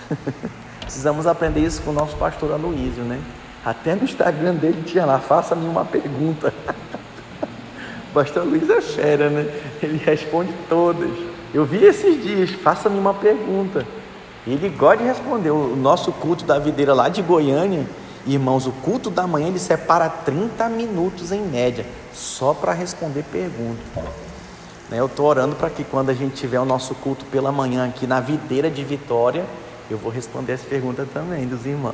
[0.88, 3.20] Precisamos aprender isso com o nosso pastor Aloísio, né?
[3.66, 6.54] Até no Instagram dele tinha lá: Faça-me uma pergunta.
[8.10, 9.54] o pastor Luiz é fera, né?
[9.84, 11.10] Ele responde todas.
[11.54, 13.86] Eu vi esses dias, faça-me uma pergunta.
[14.48, 15.52] Ele gosta de responder.
[15.52, 17.86] O nosso culto da videira lá de Goiânia,
[18.26, 24.06] irmãos, o culto da manhã ele separa 30 minutos em média, só para responder perguntas.
[24.90, 27.86] Né, eu estou orando para que quando a gente tiver o nosso culto pela manhã
[27.86, 29.44] aqui na videira de Vitória,
[29.90, 31.94] eu vou responder as perguntas também dos irmãos.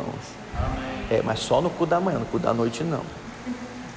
[1.10, 3.02] É, mas só no culto da manhã, no culto da noite não.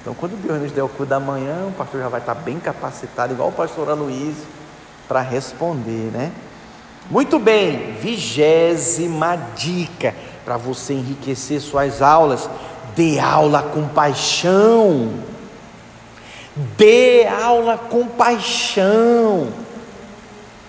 [0.01, 2.59] Então, quando Deus nos der o culto da manhã, o pastor já vai estar bem
[2.59, 4.45] capacitado, igual o pastor Aloysio
[5.07, 6.31] para responder, né?
[7.09, 12.49] Muito bem, vigésima dica para você enriquecer suas aulas:
[12.95, 15.13] dê aula com paixão.
[16.77, 19.47] Dê aula com paixão.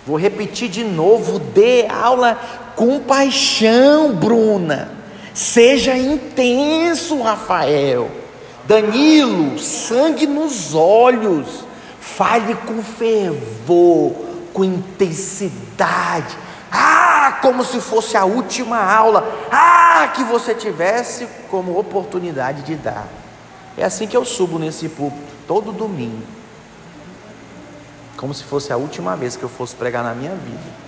[0.07, 2.39] Vou repetir de novo: dê aula
[2.79, 4.89] com paixão, Bruna.
[5.35, 8.09] Seja intenso, Rafael.
[8.67, 11.65] Danilo, sangue nos olhos.
[12.01, 16.37] Fale com fervor com intensidade.
[16.71, 19.29] Ah, como se fosse a última aula.
[19.51, 23.09] Ah, que você tivesse como oportunidade de dar.
[23.77, 26.23] É assim que eu subo nesse púlpito, todo domingo.
[28.17, 30.88] Como se fosse a última vez que eu fosse pregar na minha vida.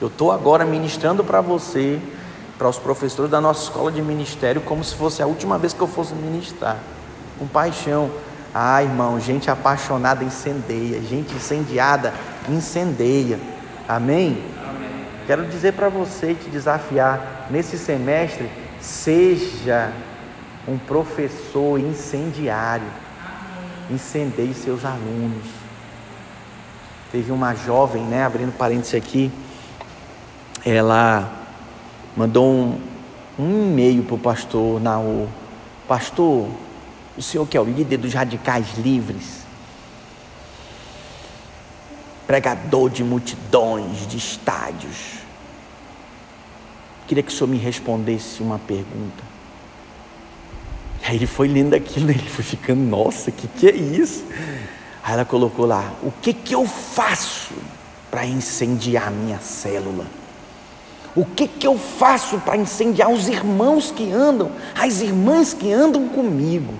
[0.00, 2.00] Eu estou agora ministrando para você,
[2.56, 5.80] para os professores da nossa escola de ministério, como se fosse a última vez que
[5.80, 6.78] eu fosse ministrar.
[7.38, 8.10] Com paixão.
[8.54, 12.12] Ah, irmão, gente apaixonada incendeia, gente incendiada
[12.48, 13.38] incendeia.
[13.86, 14.42] Amém?
[14.66, 15.06] Amém.
[15.26, 19.92] Quero dizer para você te desafiar nesse semestre, seja
[20.66, 22.86] um professor incendiário.
[23.90, 25.46] Incendeie seus alunos.
[27.12, 29.32] Teve uma jovem, né, abrindo parênteses aqui,
[30.64, 31.30] ela
[32.16, 32.80] mandou um,
[33.38, 35.28] um e-mail para o pastor Naú.
[35.88, 36.48] Pastor,
[37.16, 39.40] o senhor que é o líder dos radicais livres,
[42.26, 45.18] pregador de multidões, de estádios.
[47.08, 49.24] Queria que o senhor me respondesse uma pergunta.
[51.02, 54.24] Aí ele foi lendo aquilo, ele foi ficando, nossa, que que é isso?
[55.02, 57.54] Aí ela colocou lá, o que que eu faço
[58.10, 60.06] para incendiar minha célula?
[61.14, 66.08] O que que eu faço para incendiar os irmãos que andam, as irmãs que andam
[66.08, 66.72] comigo?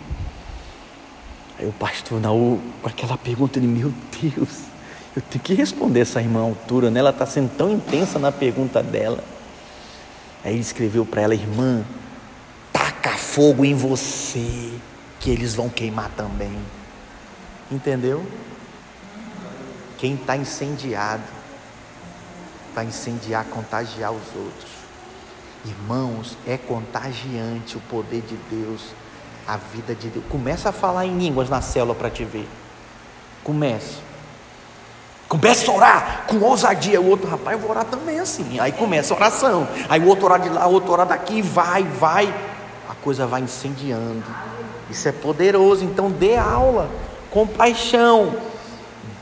[1.58, 4.60] Aí o pastor Naú, com aquela pergunta, ele, meu Deus,
[5.16, 7.00] eu tenho que responder essa irmã à altura, né?
[7.00, 9.22] Ela está sendo tão intensa na pergunta dela.
[10.44, 11.84] Aí ele escreveu para ela, irmã,
[12.72, 14.72] taca fogo em você,
[15.18, 16.56] que eles vão queimar também.
[17.70, 18.24] Entendeu?
[19.98, 21.39] Quem está incendiado
[22.74, 24.70] vai incendiar, contagiar os outros.
[25.64, 28.82] Irmãos, é contagiante o poder de Deus,
[29.46, 30.24] a vida de Deus.
[30.28, 32.48] Começa a falar em línguas na célula para te ver.
[33.44, 33.98] Começa.
[35.28, 37.00] Começa a orar com ousadia.
[37.00, 38.58] O outro, rapaz, eu vou orar também assim.
[38.58, 39.68] Aí começa a oração.
[39.88, 42.34] Aí o outro orar de lá, o outro orar daqui, vai, vai.
[42.88, 44.24] A coisa vai incendiando.
[44.88, 45.84] Isso é poderoso.
[45.84, 46.90] Então dê aula.
[47.30, 48.34] Compaixão.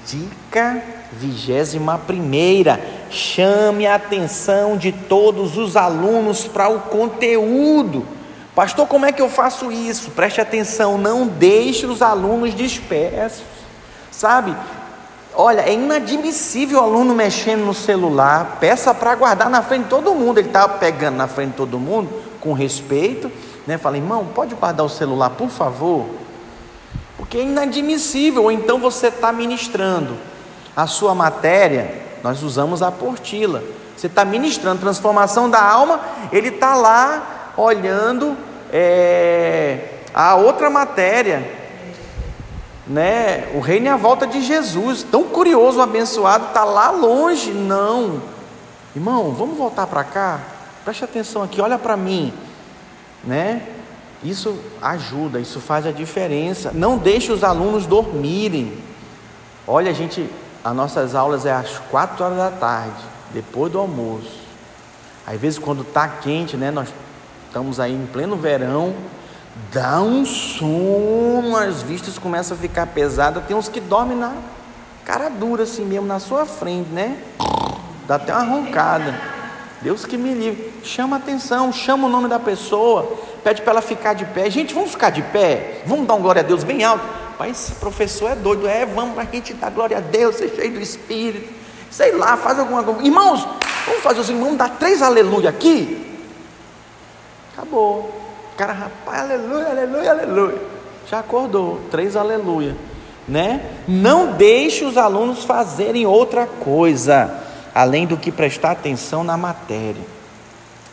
[0.07, 0.83] Dica
[1.13, 2.81] vigésima primeira.
[3.11, 8.05] Chame a atenção de todos os alunos para o conteúdo.
[8.55, 10.11] Pastor, como é que eu faço isso?
[10.11, 13.45] Preste atenção, não deixe os alunos dispersos.
[14.11, 14.55] Sabe?
[15.35, 20.13] Olha, é inadmissível o aluno mexendo no celular, peça para guardar na frente de todo
[20.13, 20.39] mundo.
[20.39, 23.31] Ele estava pegando na frente de todo mundo, com respeito,
[23.65, 23.79] né?
[23.79, 26.07] Fala, irmão, pode guardar o celular, por favor?
[27.17, 28.43] Porque é inadmissível.
[28.43, 30.17] Ou então você está ministrando
[30.75, 33.63] a sua matéria, nós usamos a portila.
[33.97, 36.01] Você está ministrando transformação da alma,
[36.31, 38.37] ele está lá olhando
[38.73, 41.59] é, a outra matéria
[42.89, 43.51] né?
[43.55, 45.03] O reino é a volta de Jesus.
[45.03, 47.53] Tão curioso, abençoado, está lá longe.
[47.53, 48.23] Não,
[48.97, 50.41] irmão, vamos voltar para cá.
[50.85, 52.33] Preste atenção aqui, olha para mim,
[53.23, 53.63] né?
[54.25, 56.73] Isso ajuda, isso faz a diferença.
[56.75, 58.73] Não deixe os alunos dormirem.
[59.67, 60.29] Olha, a gente,
[60.65, 64.41] as nossas aulas é às quatro horas da tarde, depois do almoço.
[65.27, 66.71] Às vezes quando está quente, né?
[66.71, 66.89] Nós
[67.47, 68.95] estamos aí em pleno verão,
[69.73, 73.45] dá um sono, as vistas começam a ficar pesadas.
[73.47, 74.33] Tem uns que dormem na
[75.05, 77.17] cara dura, assim mesmo, na sua frente, né?
[78.07, 79.15] Dá até uma roncada.
[79.81, 80.75] Deus que me livre.
[80.83, 84.51] Chama atenção, chama o nome da pessoa, pede para ela ficar de pé.
[84.51, 85.83] Gente, vamos ficar de pé?
[85.87, 87.05] Vamos dar um glória a Deus bem alto?
[87.39, 88.67] Pai, esse professor é doido.
[88.67, 91.55] É, vamos para a gente dar glória a Deus, ser cheio do Espírito.
[91.91, 93.03] Sei lá, faz alguma coisa.
[93.03, 93.47] Irmãos,
[93.87, 96.05] vamos fazer os irmãos dar três aleluia aqui?
[97.53, 98.19] Acabou
[98.59, 100.59] cara, rapaz, aleluia, aleluia, aleluia.
[101.09, 102.77] Já acordou, três aleluia,
[103.27, 103.71] né?
[103.87, 107.33] Não deixe os alunos fazerem outra coisa,
[107.73, 110.03] além do que prestar atenção na matéria,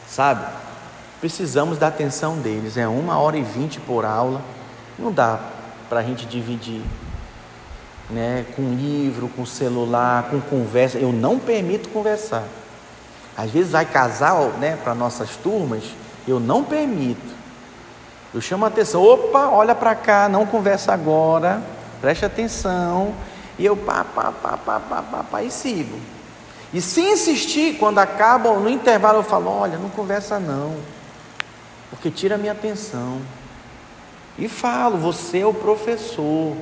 [0.07, 0.45] sabe?
[1.19, 4.41] Precisamos da atenção deles, é uma hora e vinte por aula,
[4.97, 5.39] não dá
[5.89, 6.81] para a gente dividir,
[8.09, 8.45] né?
[8.55, 12.43] Com livro, com celular, com conversa, eu não permito conversar.
[13.37, 15.83] Às vezes vai casal, né, para nossas turmas,
[16.27, 17.35] eu não permito.
[18.33, 21.61] Eu chamo a atenção, opa, olha para cá, não conversa agora,
[22.01, 23.13] preste atenção.
[23.57, 25.97] E eu pá, pá, pá, pá, pá, pá, pá, e sigo.
[26.73, 30.75] E se insistir, quando acaba, no intervalo eu falo, olha, não conversa não,
[31.89, 33.21] porque tira a minha atenção.
[34.37, 36.55] E falo, você é o professor.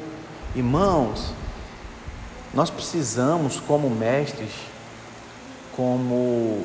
[0.55, 1.33] Irmãos,
[2.53, 4.51] nós precisamos, como mestres,
[5.75, 6.63] como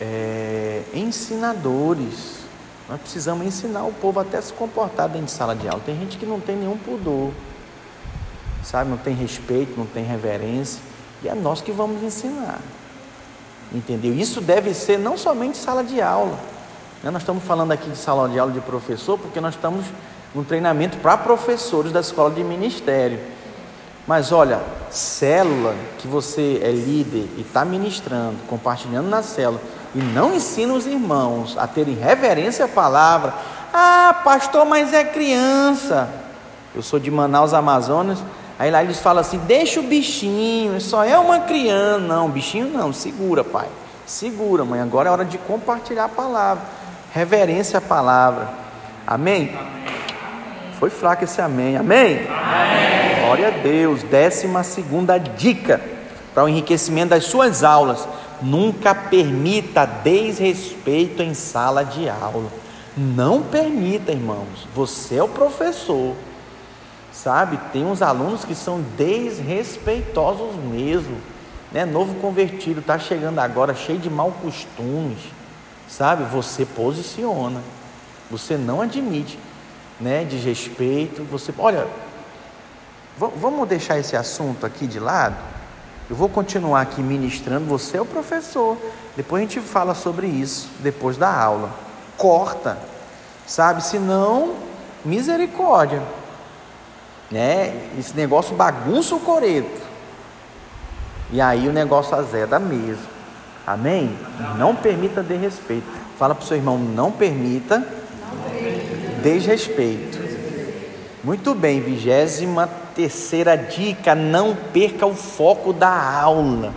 [0.00, 2.38] é, ensinadores,
[2.88, 5.80] nós precisamos ensinar o povo até se comportar dentro de sala de aula.
[5.84, 7.32] Tem gente que não tem nenhum pudor,
[8.64, 8.90] sabe?
[8.90, 10.80] Não tem respeito, não tem reverência.
[11.22, 12.60] E é nós que vamos ensinar.
[13.72, 14.14] Entendeu?
[14.14, 16.38] Isso deve ser não somente sala de aula.
[17.06, 17.12] Né?
[17.12, 19.86] Nós estamos falando aqui de sala de aula de professor, porque nós estamos
[20.34, 23.20] no treinamento para professores da escola de ministério.
[24.08, 29.60] Mas olha, célula que você é líder e está ministrando, compartilhando na célula,
[29.94, 33.32] e não ensina os irmãos a terem reverência à palavra.
[33.72, 36.10] Ah, pastor, mas é criança.
[36.74, 38.18] Eu sou de Manaus, Amazonas.
[38.58, 42.00] Aí lá eles falam assim: deixa o bichinho, só é uma criança.
[42.00, 43.68] Não, bichinho não, segura, pai.
[44.04, 44.80] Segura, mãe.
[44.80, 46.64] Agora é hora de compartilhar a palavra.
[47.16, 48.46] Reverência à palavra.
[49.06, 49.48] Amém?
[49.48, 49.58] amém.
[50.78, 51.74] Foi fraco esse amém.
[51.74, 52.28] Amém?
[52.28, 53.24] amém.
[53.24, 54.02] Glória a Deus.
[54.02, 55.80] Décima segunda dica
[56.34, 58.06] para o enriquecimento das suas aulas.
[58.42, 62.50] Nunca permita desrespeito em sala de aula.
[62.94, 64.68] Não permita, irmãos.
[64.74, 66.14] Você é o professor.
[67.10, 67.58] Sabe?
[67.72, 71.16] Tem uns alunos que são desrespeitosos mesmo.
[71.72, 71.86] Né?
[71.86, 75.34] Novo convertido, está chegando agora cheio de mal costumes.
[75.88, 76.24] Sabe?
[76.24, 77.60] Você posiciona.
[78.30, 79.38] Você não admite,
[80.00, 81.22] né, desrespeito.
[81.24, 81.86] Você, olha,
[83.18, 85.36] vamos deixar esse assunto aqui de lado.
[86.08, 87.66] Eu vou continuar aqui ministrando.
[87.66, 88.76] Você é o professor.
[89.16, 91.70] Depois a gente fala sobre isso depois da aula.
[92.16, 92.78] Corta,
[93.46, 93.82] sabe?
[93.82, 94.54] Senão,
[95.04, 96.02] misericórdia,
[97.30, 97.90] né?
[97.98, 99.82] Esse negócio bagunça o coreto.
[101.30, 103.15] E aí o negócio azeda mesmo.
[103.66, 104.16] Amém?
[104.58, 105.86] Não permita desrespeito.
[106.18, 107.86] Fala para o seu irmão, não permita
[109.22, 110.18] desrespeito.
[111.24, 116.72] Muito bem, vigésima terceira dica, não perca o foco da aula.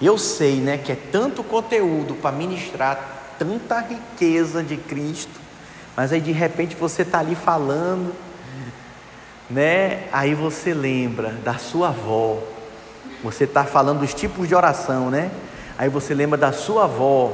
[0.00, 5.40] Eu sei, né, que é tanto conteúdo para ministrar tanta riqueza de Cristo,
[5.96, 8.14] mas aí de repente você está ali falando,
[9.48, 10.04] né?
[10.12, 12.38] Aí você lembra da sua avó,
[13.22, 15.30] você está falando dos tipos de oração, né?
[15.76, 17.32] Aí você lembra da sua avó,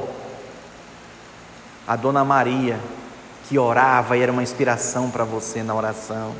[1.87, 2.79] a Dona Maria,
[3.47, 6.33] que orava e era uma inspiração para você na oração.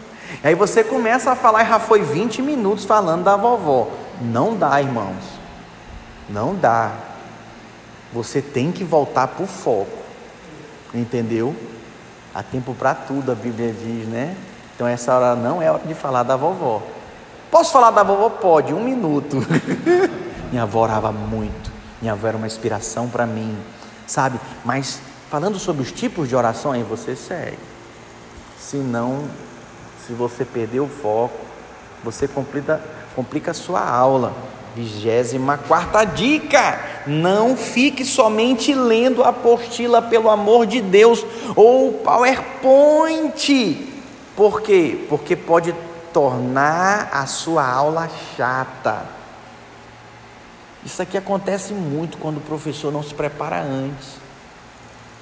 [0.44, 3.90] Aí você começa a falar e já foi 20 minutos falando da vovó.
[4.22, 5.24] Não dá, irmãos.
[6.30, 6.92] Não dá.
[8.14, 9.98] Você tem que voltar para o foco.
[10.94, 11.56] Entendeu?
[12.34, 14.36] Há tempo para tudo, a Bíblia diz, né?
[14.76, 16.82] Então essa hora não é hora de falar da vovó.
[17.50, 18.30] Posso falar da vovó?
[18.30, 19.38] Pode, um minuto.
[20.50, 21.71] Minha avó orava muito.
[22.02, 23.56] Minha avó era uma inspiração para mim,
[24.08, 24.40] sabe?
[24.66, 25.00] Mas
[25.30, 27.60] falando sobre os tipos de oração, aí você segue.
[28.60, 29.26] Se não,
[30.06, 31.38] se você perder o foco,
[32.04, 32.82] você complica,
[33.16, 34.34] complica a sua aula.
[34.76, 41.26] Vigésima quarta dica: não fique somente lendo a apostila pelo amor de Deus
[41.56, 43.90] ou PowerPoint.
[44.36, 45.06] Por quê?
[45.10, 45.76] Porque pode
[46.14, 49.21] tornar a sua aula chata.
[50.84, 54.16] Isso aqui acontece muito quando o professor não se prepara antes,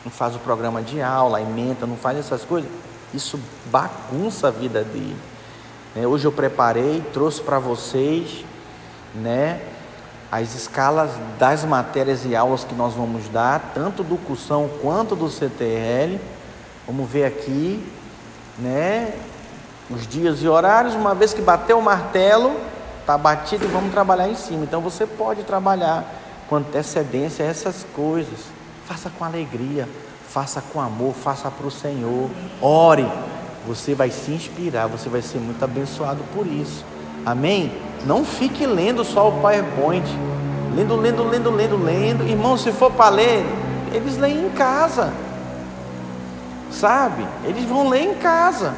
[0.05, 2.69] não faz o programa de aula, emenda, não faz essas coisas.
[3.13, 5.17] Isso bagunça a vida dele.
[5.95, 8.45] É, hoje eu preparei, trouxe para vocês,
[9.13, 9.59] né,
[10.31, 15.27] as escalas das matérias e aulas que nós vamos dar, tanto do cursão quanto do
[15.29, 16.19] CTL.
[16.85, 17.83] Vamos ver aqui,
[18.59, 19.13] né,
[19.89, 22.55] os dias e horários, uma vez que bateu o martelo,
[23.09, 24.63] está batido e vamos trabalhar em cima.
[24.63, 26.05] Então você pode trabalhar
[26.47, 28.39] com antecedência essas coisas.
[28.85, 29.89] Faça com alegria,
[30.27, 32.29] faça com amor, faça para o Senhor.
[32.61, 33.07] Ore,
[33.65, 36.85] você vai se inspirar, você vai ser muito abençoado por isso.
[37.25, 37.71] Amém?
[38.05, 40.05] Não fique lendo só o PowerPoint.
[40.75, 42.27] Lendo, lendo, lendo, lendo, lendo.
[42.27, 43.43] Irmão, se for para ler,
[43.91, 45.11] eles leem em casa.
[46.71, 47.25] Sabe?
[47.43, 48.75] Eles vão ler em casa.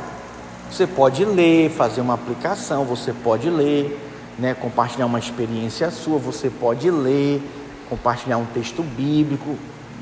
[0.71, 6.49] Você pode ler, fazer uma aplicação, você pode ler, né, compartilhar uma experiência sua, você
[6.49, 7.41] pode ler,
[7.89, 9.57] compartilhar um texto bíblico,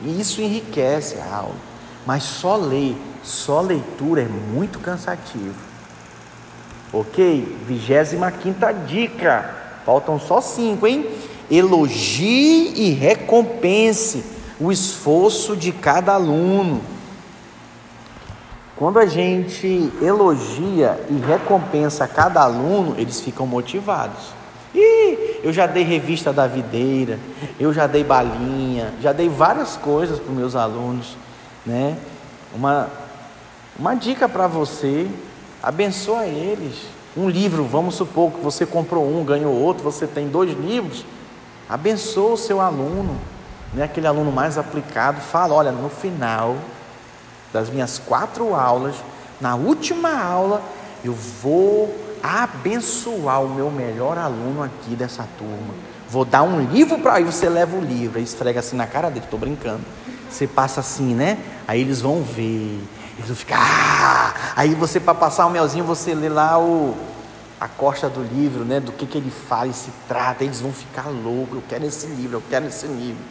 [0.06, 1.56] isso enriquece a aula.
[2.06, 5.56] Mas só ler, só leitura é muito cansativo.
[6.92, 7.58] Ok?
[7.68, 8.26] 25
[8.88, 9.56] dica.
[9.86, 11.06] Faltam só cinco, hein?
[11.50, 14.24] Elogie e recompense
[14.60, 16.82] o esforço de cada aluno.
[18.80, 24.32] Quando a gente elogia e recompensa cada aluno, eles ficam motivados.
[24.74, 27.20] E eu já dei revista da videira,
[27.60, 31.18] eu já dei balinha, já dei várias coisas para meus alunos,
[31.66, 31.98] né?
[32.56, 32.88] Uma,
[33.78, 35.12] uma dica para você,
[35.62, 36.76] abençoa eles.
[37.18, 41.06] Um livro, vamos supor que você comprou um, ganhou outro, você tem dois livros,
[41.68, 43.18] abençoa o seu aluno,
[43.74, 43.84] né?
[43.84, 46.56] aquele aluno mais aplicado, fala, olha, no final
[47.54, 48.95] das minhas quatro aulas,
[49.39, 50.62] na última aula,
[51.04, 55.74] eu vou abençoar o meu melhor aluno aqui dessa turma.
[56.10, 59.10] Vou dar um livro para aí você leva o livro, aí esfrega assim na cara
[59.10, 59.82] dele, estou brincando.
[60.30, 61.38] Você passa assim, né?
[61.68, 62.80] Aí eles vão ver,
[63.16, 63.60] eles vão ficar.
[63.60, 64.34] Ah!
[64.56, 66.95] Aí você para passar o melzinho você lê lá o
[67.60, 68.80] a costa do livro, né?
[68.80, 70.43] Do que que ele fala e se trata.
[70.43, 71.56] Eles vão ficar loucos.
[71.56, 73.22] Eu quero esse livro, eu quero esse livro.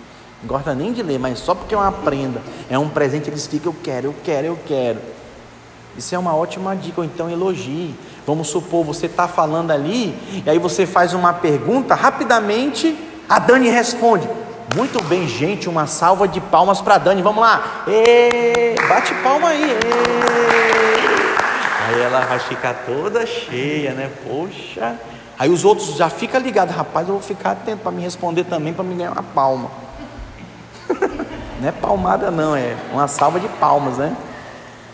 [0.43, 3.47] Não gosta nem de ler, mas só porque é uma prenda, é um presente, eles
[3.47, 4.99] ficam, eu quero, eu quero, eu quero.
[5.97, 7.93] Isso é uma ótima dica, ou então elogie.
[8.25, 10.15] Vamos supor, você está falando ali,
[10.47, 12.97] e aí você faz uma pergunta, rapidamente
[13.29, 14.29] a Dani responde:
[14.77, 19.77] Muito bem, gente, uma salva de palmas para Dani, vamos lá, Ê, bate palma aí,
[21.89, 24.09] aí ela vai ficar toda cheia, né?
[24.25, 24.95] Poxa,
[25.37, 28.73] aí os outros já ficam ligados, rapaz, eu vou ficar atento para me responder também,
[28.73, 29.88] para me ganhar uma palma.
[31.61, 34.17] Não é palmada, não, é uma salva de palmas, né?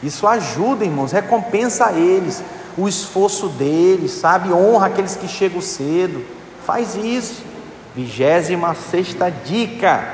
[0.03, 2.43] Isso ajuda, irmãos, recompensa eles
[2.77, 4.53] o esforço deles, sabe?
[4.53, 6.25] Honra aqueles que chegam cedo.
[6.67, 7.43] Faz isso.
[7.95, 10.05] Vigésima sexta dica: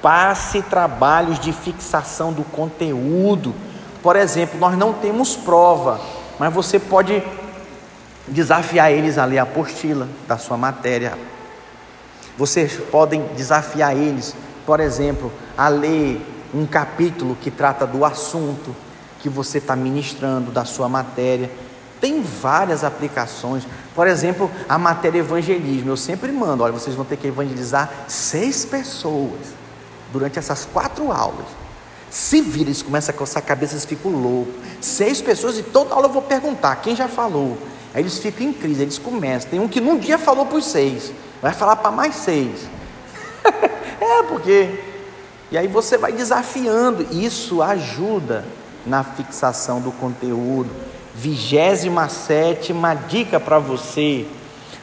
[0.00, 3.54] passe trabalhos de fixação do conteúdo.
[4.02, 6.00] Por exemplo, nós não temos prova,
[6.38, 7.22] mas você pode
[8.26, 11.16] desafiar eles a ler a apostila da sua matéria.
[12.36, 14.34] Vocês podem desafiar eles,
[14.66, 16.20] por exemplo, a ler
[16.54, 18.74] um capítulo que trata do assunto
[19.20, 21.50] que você está ministrando, da sua matéria.
[22.00, 23.64] Tem várias aplicações.
[23.94, 25.90] Por exemplo, a matéria evangelismo.
[25.90, 29.54] Eu sempre mando, olha, vocês vão ter que evangelizar seis pessoas
[30.12, 31.46] durante essas quatro aulas.
[32.10, 34.54] Se vira, eles começam a coçar a cabeça, eles ficam loucos.
[34.80, 37.56] Seis pessoas e toda aula eu vou perguntar, quem já falou?
[37.94, 39.50] Aí eles ficam em crise, eles começam.
[39.50, 42.68] Tem um que num dia falou para os seis, vai falar para mais seis.
[44.02, 44.68] é, porque.
[45.50, 48.44] E aí você vai desafiando, isso ajuda
[48.86, 50.70] na fixação do conteúdo
[51.14, 54.26] Vigésima sétima dica para você: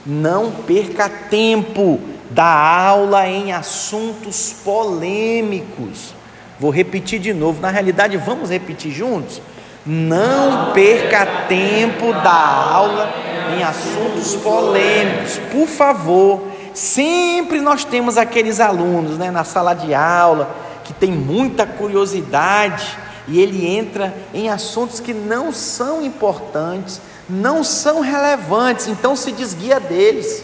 [0.05, 1.99] não perca tempo
[2.29, 6.13] da aula em assuntos polêmicos.
[6.59, 7.61] Vou repetir de novo.
[7.61, 9.41] Na realidade, vamos repetir juntos?
[9.85, 13.11] Não perca tempo da aula
[13.57, 15.39] em assuntos polêmicos.
[15.51, 16.41] Por favor,
[16.79, 20.55] sempre nós temos aqueles alunos né, na sala de aula
[20.85, 26.99] que tem muita curiosidade e ele entra em assuntos que não são importantes,
[27.29, 30.43] não são relevantes, então se desguia deles,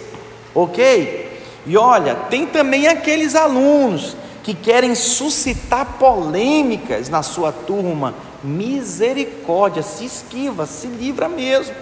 [0.53, 1.41] ok?
[1.65, 8.13] E olha, tem também aqueles alunos que querem suscitar polêmicas na sua turma,
[8.43, 11.73] misericórdia, se esquiva, se livra mesmo,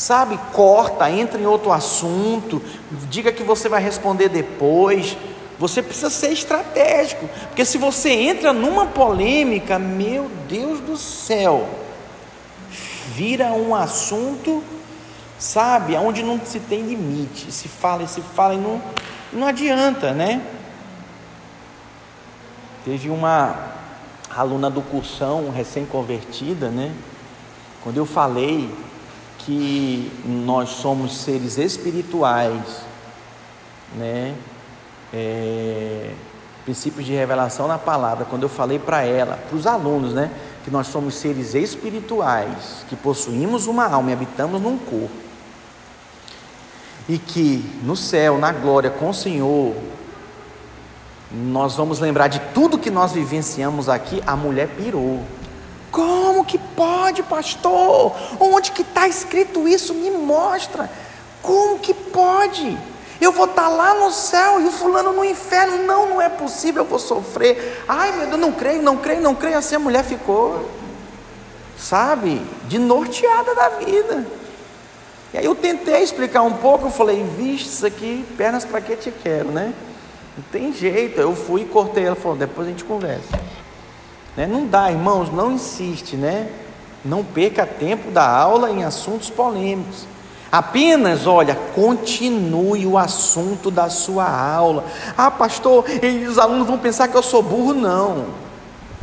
[0.00, 0.40] sabe?
[0.54, 2.62] Corta, entra em outro assunto,
[3.10, 5.14] diga que você vai responder depois,
[5.58, 11.68] você precisa ser estratégico, porque se você entra numa polêmica, meu Deus do céu,
[13.14, 14.64] vira um assunto,
[15.38, 17.52] sabe, onde não se tem limite.
[17.52, 18.80] Se fala e se fala e não,
[19.30, 20.40] não adianta, né?
[22.86, 23.54] Teve uma
[24.34, 26.90] aluna do cursão recém-convertida, né?
[27.82, 28.70] Quando eu falei
[29.50, 32.84] que nós somos seres espirituais,
[33.96, 34.32] né?
[35.12, 36.12] é,
[36.64, 40.30] princípios de revelação na palavra, quando eu falei para ela, para os alunos, né,
[40.64, 45.10] que nós somos seres espirituais, que possuímos uma alma e habitamos num corpo,
[47.08, 49.74] e que no céu, na glória com o Senhor,
[51.32, 55.24] nós vamos lembrar de tudo que nós vivenciamos aqui, a mulher pirou.
[55.90, 58.14] Como que pode, pastor?
[58.38, 59.92] Onde que está escrito isso?
[59.94, 60.90] Me mostra.
[61.42, 62.78] Como que pode?
[63.20, 65.84] Eu vou estar tá lá no céu e o fulano no inferno.
[65.84, 67.84] Não, não é possível, eu vou sofrer.
[67.88, 69.58] Ai, meu Deus, não creio, não creio, não creio.
[69.58, 70.68] Assim a mulher ficou,
[71.76, 74.26] sabe, de norteada da vida.
[75.34, 78.96] E aí eu tentei explicar um pouco, eu falei, vixe, isso aqui, pernas para que
[78.96, 79.72] te quero, né?
[80.36, 81.20] Não tem jeito.
[81.20, 83.28] Eu fui e cortei ela, falou, depois a gente conversa.
[84.36, 84.46] Né?
[84.46, 86.50] Não dá, irmãos, não insiste, né?
[87.04, 90.06] Não perca tempo da aula em assuntos polêmicos.
[90.52, 94.84] Apenas, olha, continue o assunto da sua aula.
[95.16, 95.84] Ah, pastor,
[96.28, 97.72] os alunos vão pensar que eu sou burro.
[97.72, 98.26] Não.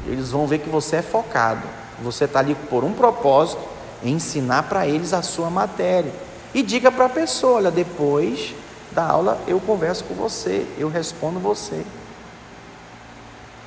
[0.05, 1.63] Eles vão ver que você é focado.
[2.03, 3.61] Você está ali por um propósito,
[4.03, 6.13] ensinar para eles a sua matéria.
[6.53, 8.53] E diga para a pessoa: olha, depois
[8.91, 11.85] da aula eu converso com você, eu respondo você.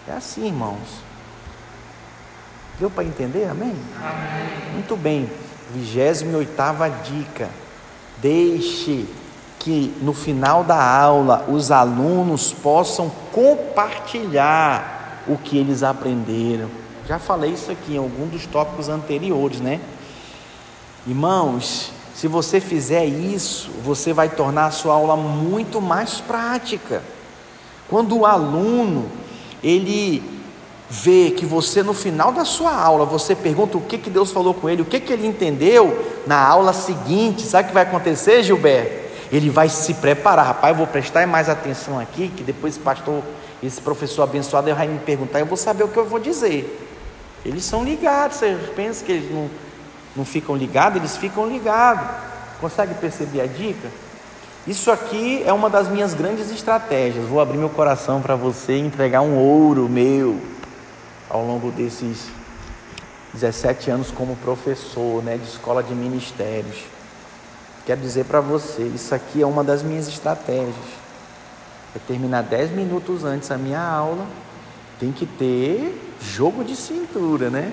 [0.06, 1.09] É assim, irmãos.
[2.80, 3.46] Deu para entender?
[3.46, 3.74] Amém?
[3.98, 4.72] Amém?
[4.72, 5.30] Muito bem.
[5.74, 6.24] 28
[7.04, 7.50] dica.
[8.22, 9.06] Deixe
[9.58, 16.70] que no final da aula os alunos possam compartilhar o que eles aprenderam.
[17.06, 19.78] Já falei isso aqui em algum dos tópicos anteriores, né?
[21.06, 27.02] Irmãos, se você fizer isso, você vai tornar a sua aula muito mais prática.
[27.90, 29.10] Quando o aluno
[29.62, 30.39] ele
[30.90, 34.52] vê que você no final da sua aula, você pergunta o que, que Deus falou
[34.52, 38.42] com ele, o que, que ele entendeu, na aula seguinte, sabe o que vai acontecer,
[38.42, 39.08] Gilberto?
[39.30, 43.22] Ele vai se preparar, rapaz, eu vou prestar mais atenção aqui, que depois esse pastor,
[43.62, 46.88] esse professor abençoado vai me perguntar, eu vou saber o que eu vou dizer.
[47.46, 49.48] Eles são ligados, você pensa que eles não.
[50.16, 52.04] não ficam ligados, eles ficam ligados.
[52.60, 53.88] Consegue perceber a dica?
[54.66, 57.24] Isso aqui é uma das minhas grandes estratégias.
[57.26, 60.38] Vou abrir meu coração para você e entregar um ouro meu
[61.30, 62.28] ao longo desses
[63.32, 66.84] 17 anos como professor né, de escola de ministérios.
[67.86, 70.74] Quero dizer para você, isso aqui é uma das minhas estratégias.
[71.96, 74.26] É terminar 10 minutos antes a minha aula,
[74.98, 77.72] tem que ter jogo de cintura, né?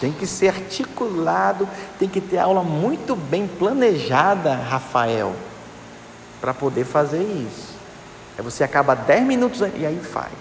[0.00, 1.68] Tem que ser articulado,
[1.98, 5.34] tem que ter aula muito bem planejada, Rafael
[6.40, 7.74] para poder fazer isso.
[8.38, 10.32] Aí você acaba 10 minutos e aí faz.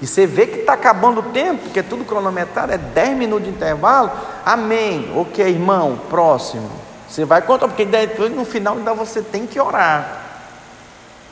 [0.00, 3.46] E você vê que está acabando o tempo, porque é tudo cronometrado, é 10 minutos
[3.46, 4.10] de intervalo.
[4.44, 5.10] Amém.
[5.16, 6.70] Ok, irmão, próximo.
[7.08, 10.22] Você vai contar, porque depois no final ainda você tem que orar.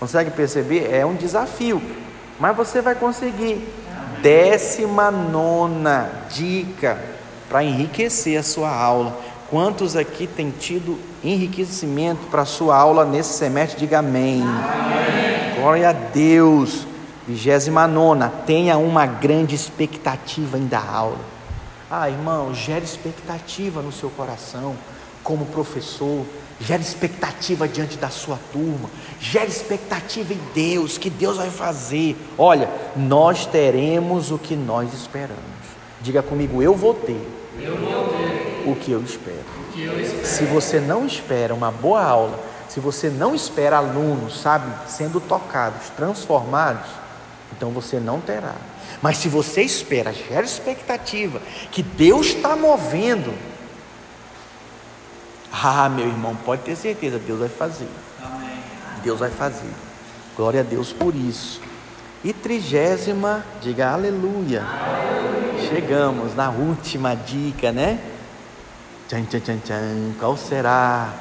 [0.00, 0.88] Consegue perceber?
[0.90, 1.80] É um desafio.
[2.38, 3.68] Mas você vai conseguir.
[4.22, 6.98] Décima nona dica
[7.48, 9.14] para enriquecer a sua aula.
[9.50, 13.78] Quantos aqui têm tido enriquecimento para a sua aula nesse semestre?
[13.78, 14.42] Diga amém.
[14.42, 15.60] amém.
[15.60, 16.86] Glória a Deus.
[17.26, 21.18] Vigésima nona, tenha uma grande expectativa em dar aula.
[21.90, 24.74] Ah, irmão, gere expectativa no seu coração,
[25.22, 26.26] como professor,
[26.60, 32.16] gere expectativa diante da sua turma, gere expectativa em Deus, que Deus vai fazer.
[32.36, 35.42] Olha, nós teremos o que nós esperamos.
[36.02, 37.20] Diga comigo, eu vou ter.
[37.58, 39.44] Eu vou ter o que eu espero.
[39.72, 40.26] Que eu espero.
[40.26, 45.88] Se você não espera uma boa aula, se você não espera alunos, sabe, sendo tocados,
[45.96, 47.03] transformados,
[47.64, 48.56] então você não terá.
[49.00, 51.40] Mas se você espera, gera expectativa
[51.72, 53.32] que Deus está movendo,
[55.50, 57.88] ah, meu irmão, pode ter certeza, Deus vai fazer.
[58.22, 58.58] Amém.
[59.02, 59.70] Deus vai fazer.
[60.36, 61.58] Glória a Deus por isso.
[62.22, 64.62] E trigésima, diga aleluia.
[64.62, 65.68] aleluia.
[65.70, 67.98] Chegamos na última dica, né?
[69.08, 70.14] Tchan, tchan, tchan, tchan.
[70.18, 71.14] Qual será?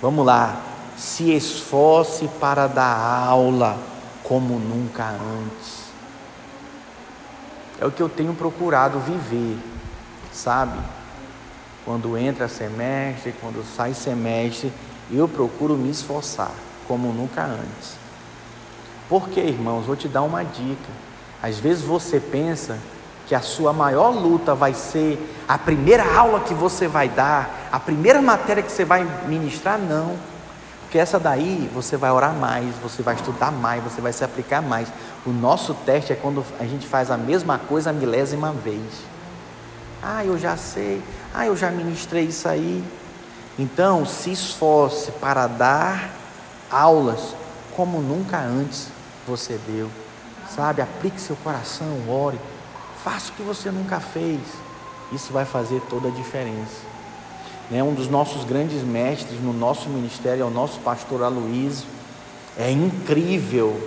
[0.00, 0.62] Vamos lá.
[0.96, 3.78] Se esforce para dar aula
[4.22, 5.79] como nunca antes.
[7.80, 9.58] É o que eu tenho procurado viver,
[10.30, 10.78] sabe?
[11.84, 14.70] Quando entra semestre, quando sai semestre,
[15.10, 16.52] eu procuro me esforçar
[16.86, 17.96] como nunca antes.
[19.08, 20.90] Porque, irmãos, vou te dar uma dica.
[21.42, 22.78] Às vezes você pensa
[23.26, 25.18] que a sua maior luta vai ser
[25.48, 30.16] a primeira aula que você vai dar, a primeira matéria que você vai ministrar, não.
[30.90, 34.60] Porque essa daí você vai orar mais, você vai estudar mais, você vai se aplicar
[34.60, 34.88] mais.
[35.24, 38.82] O nosso teste é quando a gente faz a mesma coisa a milésima vez.
[40.02, 41.00] Ah, eu já sei.
[41.32, 42.82] Ah, eu já ministrei isso aí.
[43.56, 46.10] Então, se esforce para dar
[46.68, 47.36] aulas
[47.76, 48.88] como nunca antes
[49.28, 49.88] você deu.
[50.56, 50.82] Sabe?
[50.82, 52.40] Aplique seu coração, ore.
[53.04, 54.40] Faça o que você nunca fez.
[55.12, 56.89] Isso vai fazer toda a diferença.
[57.70, 57.82] Né?
[57.82, 61.86] Um dos nossos grandes mestres no nosso ministério é o nosso pastor Aloísio.
[62.58, 63.80] É incrível,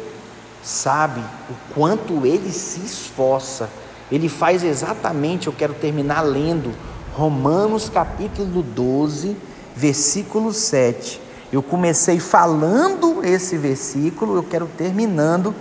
[0.63, 3.69] sabe, o quanto ele se esforça.
[4.11, 6.73] Ele faz exatamente, eu quero terminar lendo
[7.13, 9.35] Romanos capítulo 12,
[9.75, 11.21] versículo 7.
[11.51, 15.53] Eu comecei falando esse versículo, eu quero terminando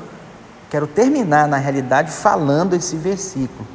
[0.72, 3.68] Quero terminar, na realidade, falando esse versículo.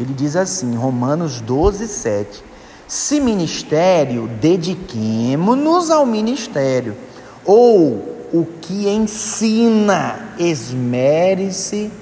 [0.00, 2.42] Ele diz assim, Romanos 12, 7.
[2.88, 6.96] Se ministério, dediquemo-nos ao ministério.
[7.44, 11.92] Ou o que ensina, esmere-se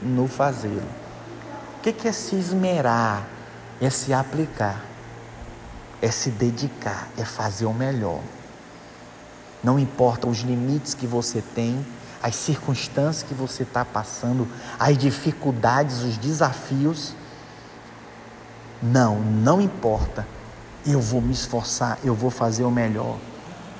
[0.00, 0.82] no fazê-lo.
[1.78, 3.28] O que é se esmerar?
[3.80, 4.82] É se aplicar,
[6.00, 8.20] é se dedicar, é fazer o melhor.
[9.62, 11.84] Não importa os limites que você tem,
[12.22, 17.14] as circunstâncias que você está passando, as dificuldades, os desafios.
[18.82, 20.26] Não, não importa.
[20.86, 23.16] Eu vou me esforçar, eu vou fazer o melhor.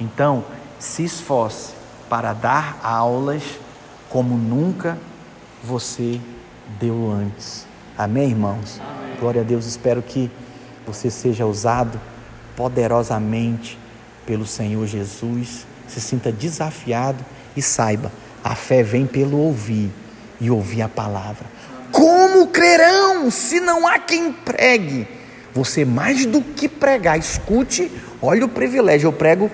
[0.00, 0.44] Então,
[0.78, 1.72] se esforce
[2.08, 3.42] para dar aulas
[4.08, 4.98] como nunca
[5.62, 6.20] você
[6.80, 7.66] deu antes.
[7.96, 8.80] Amém, irmãos?
[8.80, 9.16] Amém.
[9.20, 9.66] Glória a Deus.
[9.66, 10.30] Espero que
[10.86, 12.00] você seja usado
[12.56, 13.78] poderosamente
[14.24, 15.66] pelo Senhor Jesus.
[15.86, 17.24] Se sinta desafiado
[17.56, 18.10] e saiba
[18.46, 19.90] a fé vem pelo ouvir
[20.40, 21.44] e ouvir a palavra.
[21.90, 25.08] Como crerão se não há quem pregue?
[25.56, 27.90] Você mais do que pregar, escute,
[28.20, 29.06] olha o privilégio.
[29.08, 29.50] Eu prego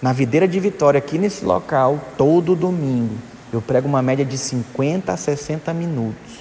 [0.00, 3.14] na videira de Vitória, aqui nesse local, todo domingo.
[3.52, 6.38] Eu prego uma média de 50 a 60 minutos.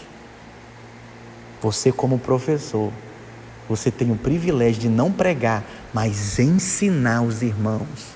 [1.61, 2.89] Você, como professor,
[3.67, 8.15] você tem o privilégio de não pregar, mas ensinar os irmãos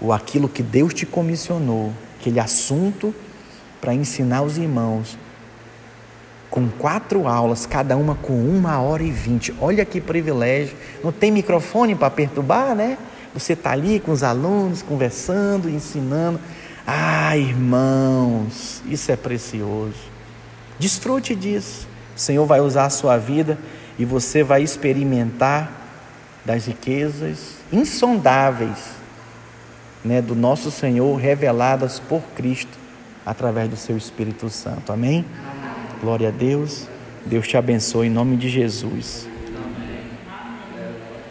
[0.00, 3.14] ou aquilo que Deus te comissionou, aquele assunto
[3.80, 5.16] para ensinar os irmãos
[6.54, 9.52] com quatro aulas, cada uma com uma hora e vinte.
[9.60, 10.76] Olha que privilégio.
[11.02, 12.96] Não tem microfone para perturbar, né?
[13.34, 16.38] Você está ali com os alunos, conversando, ensinando.
[16.86, 19.98] Ah, irmãos, isso é precioso.
[20.78, 21.88] Desfrute disso.
[22.14, 23.58] O Senhor vai usar a sua vida
[23.98, 25.72] e você vai experimentar
[26.44, 28.78] das riquezas insondáveis
[30.04, 32.78] né, do nosso Senhor reveladas por Cristo
[33.26, 34.92] através do seu Espírito Santo.
[34.92, 35.24] Amém?
[36.04, 36.86] Glória a Deus.
[37.24, 39.26] Deus te abençoe em nome de Jesus.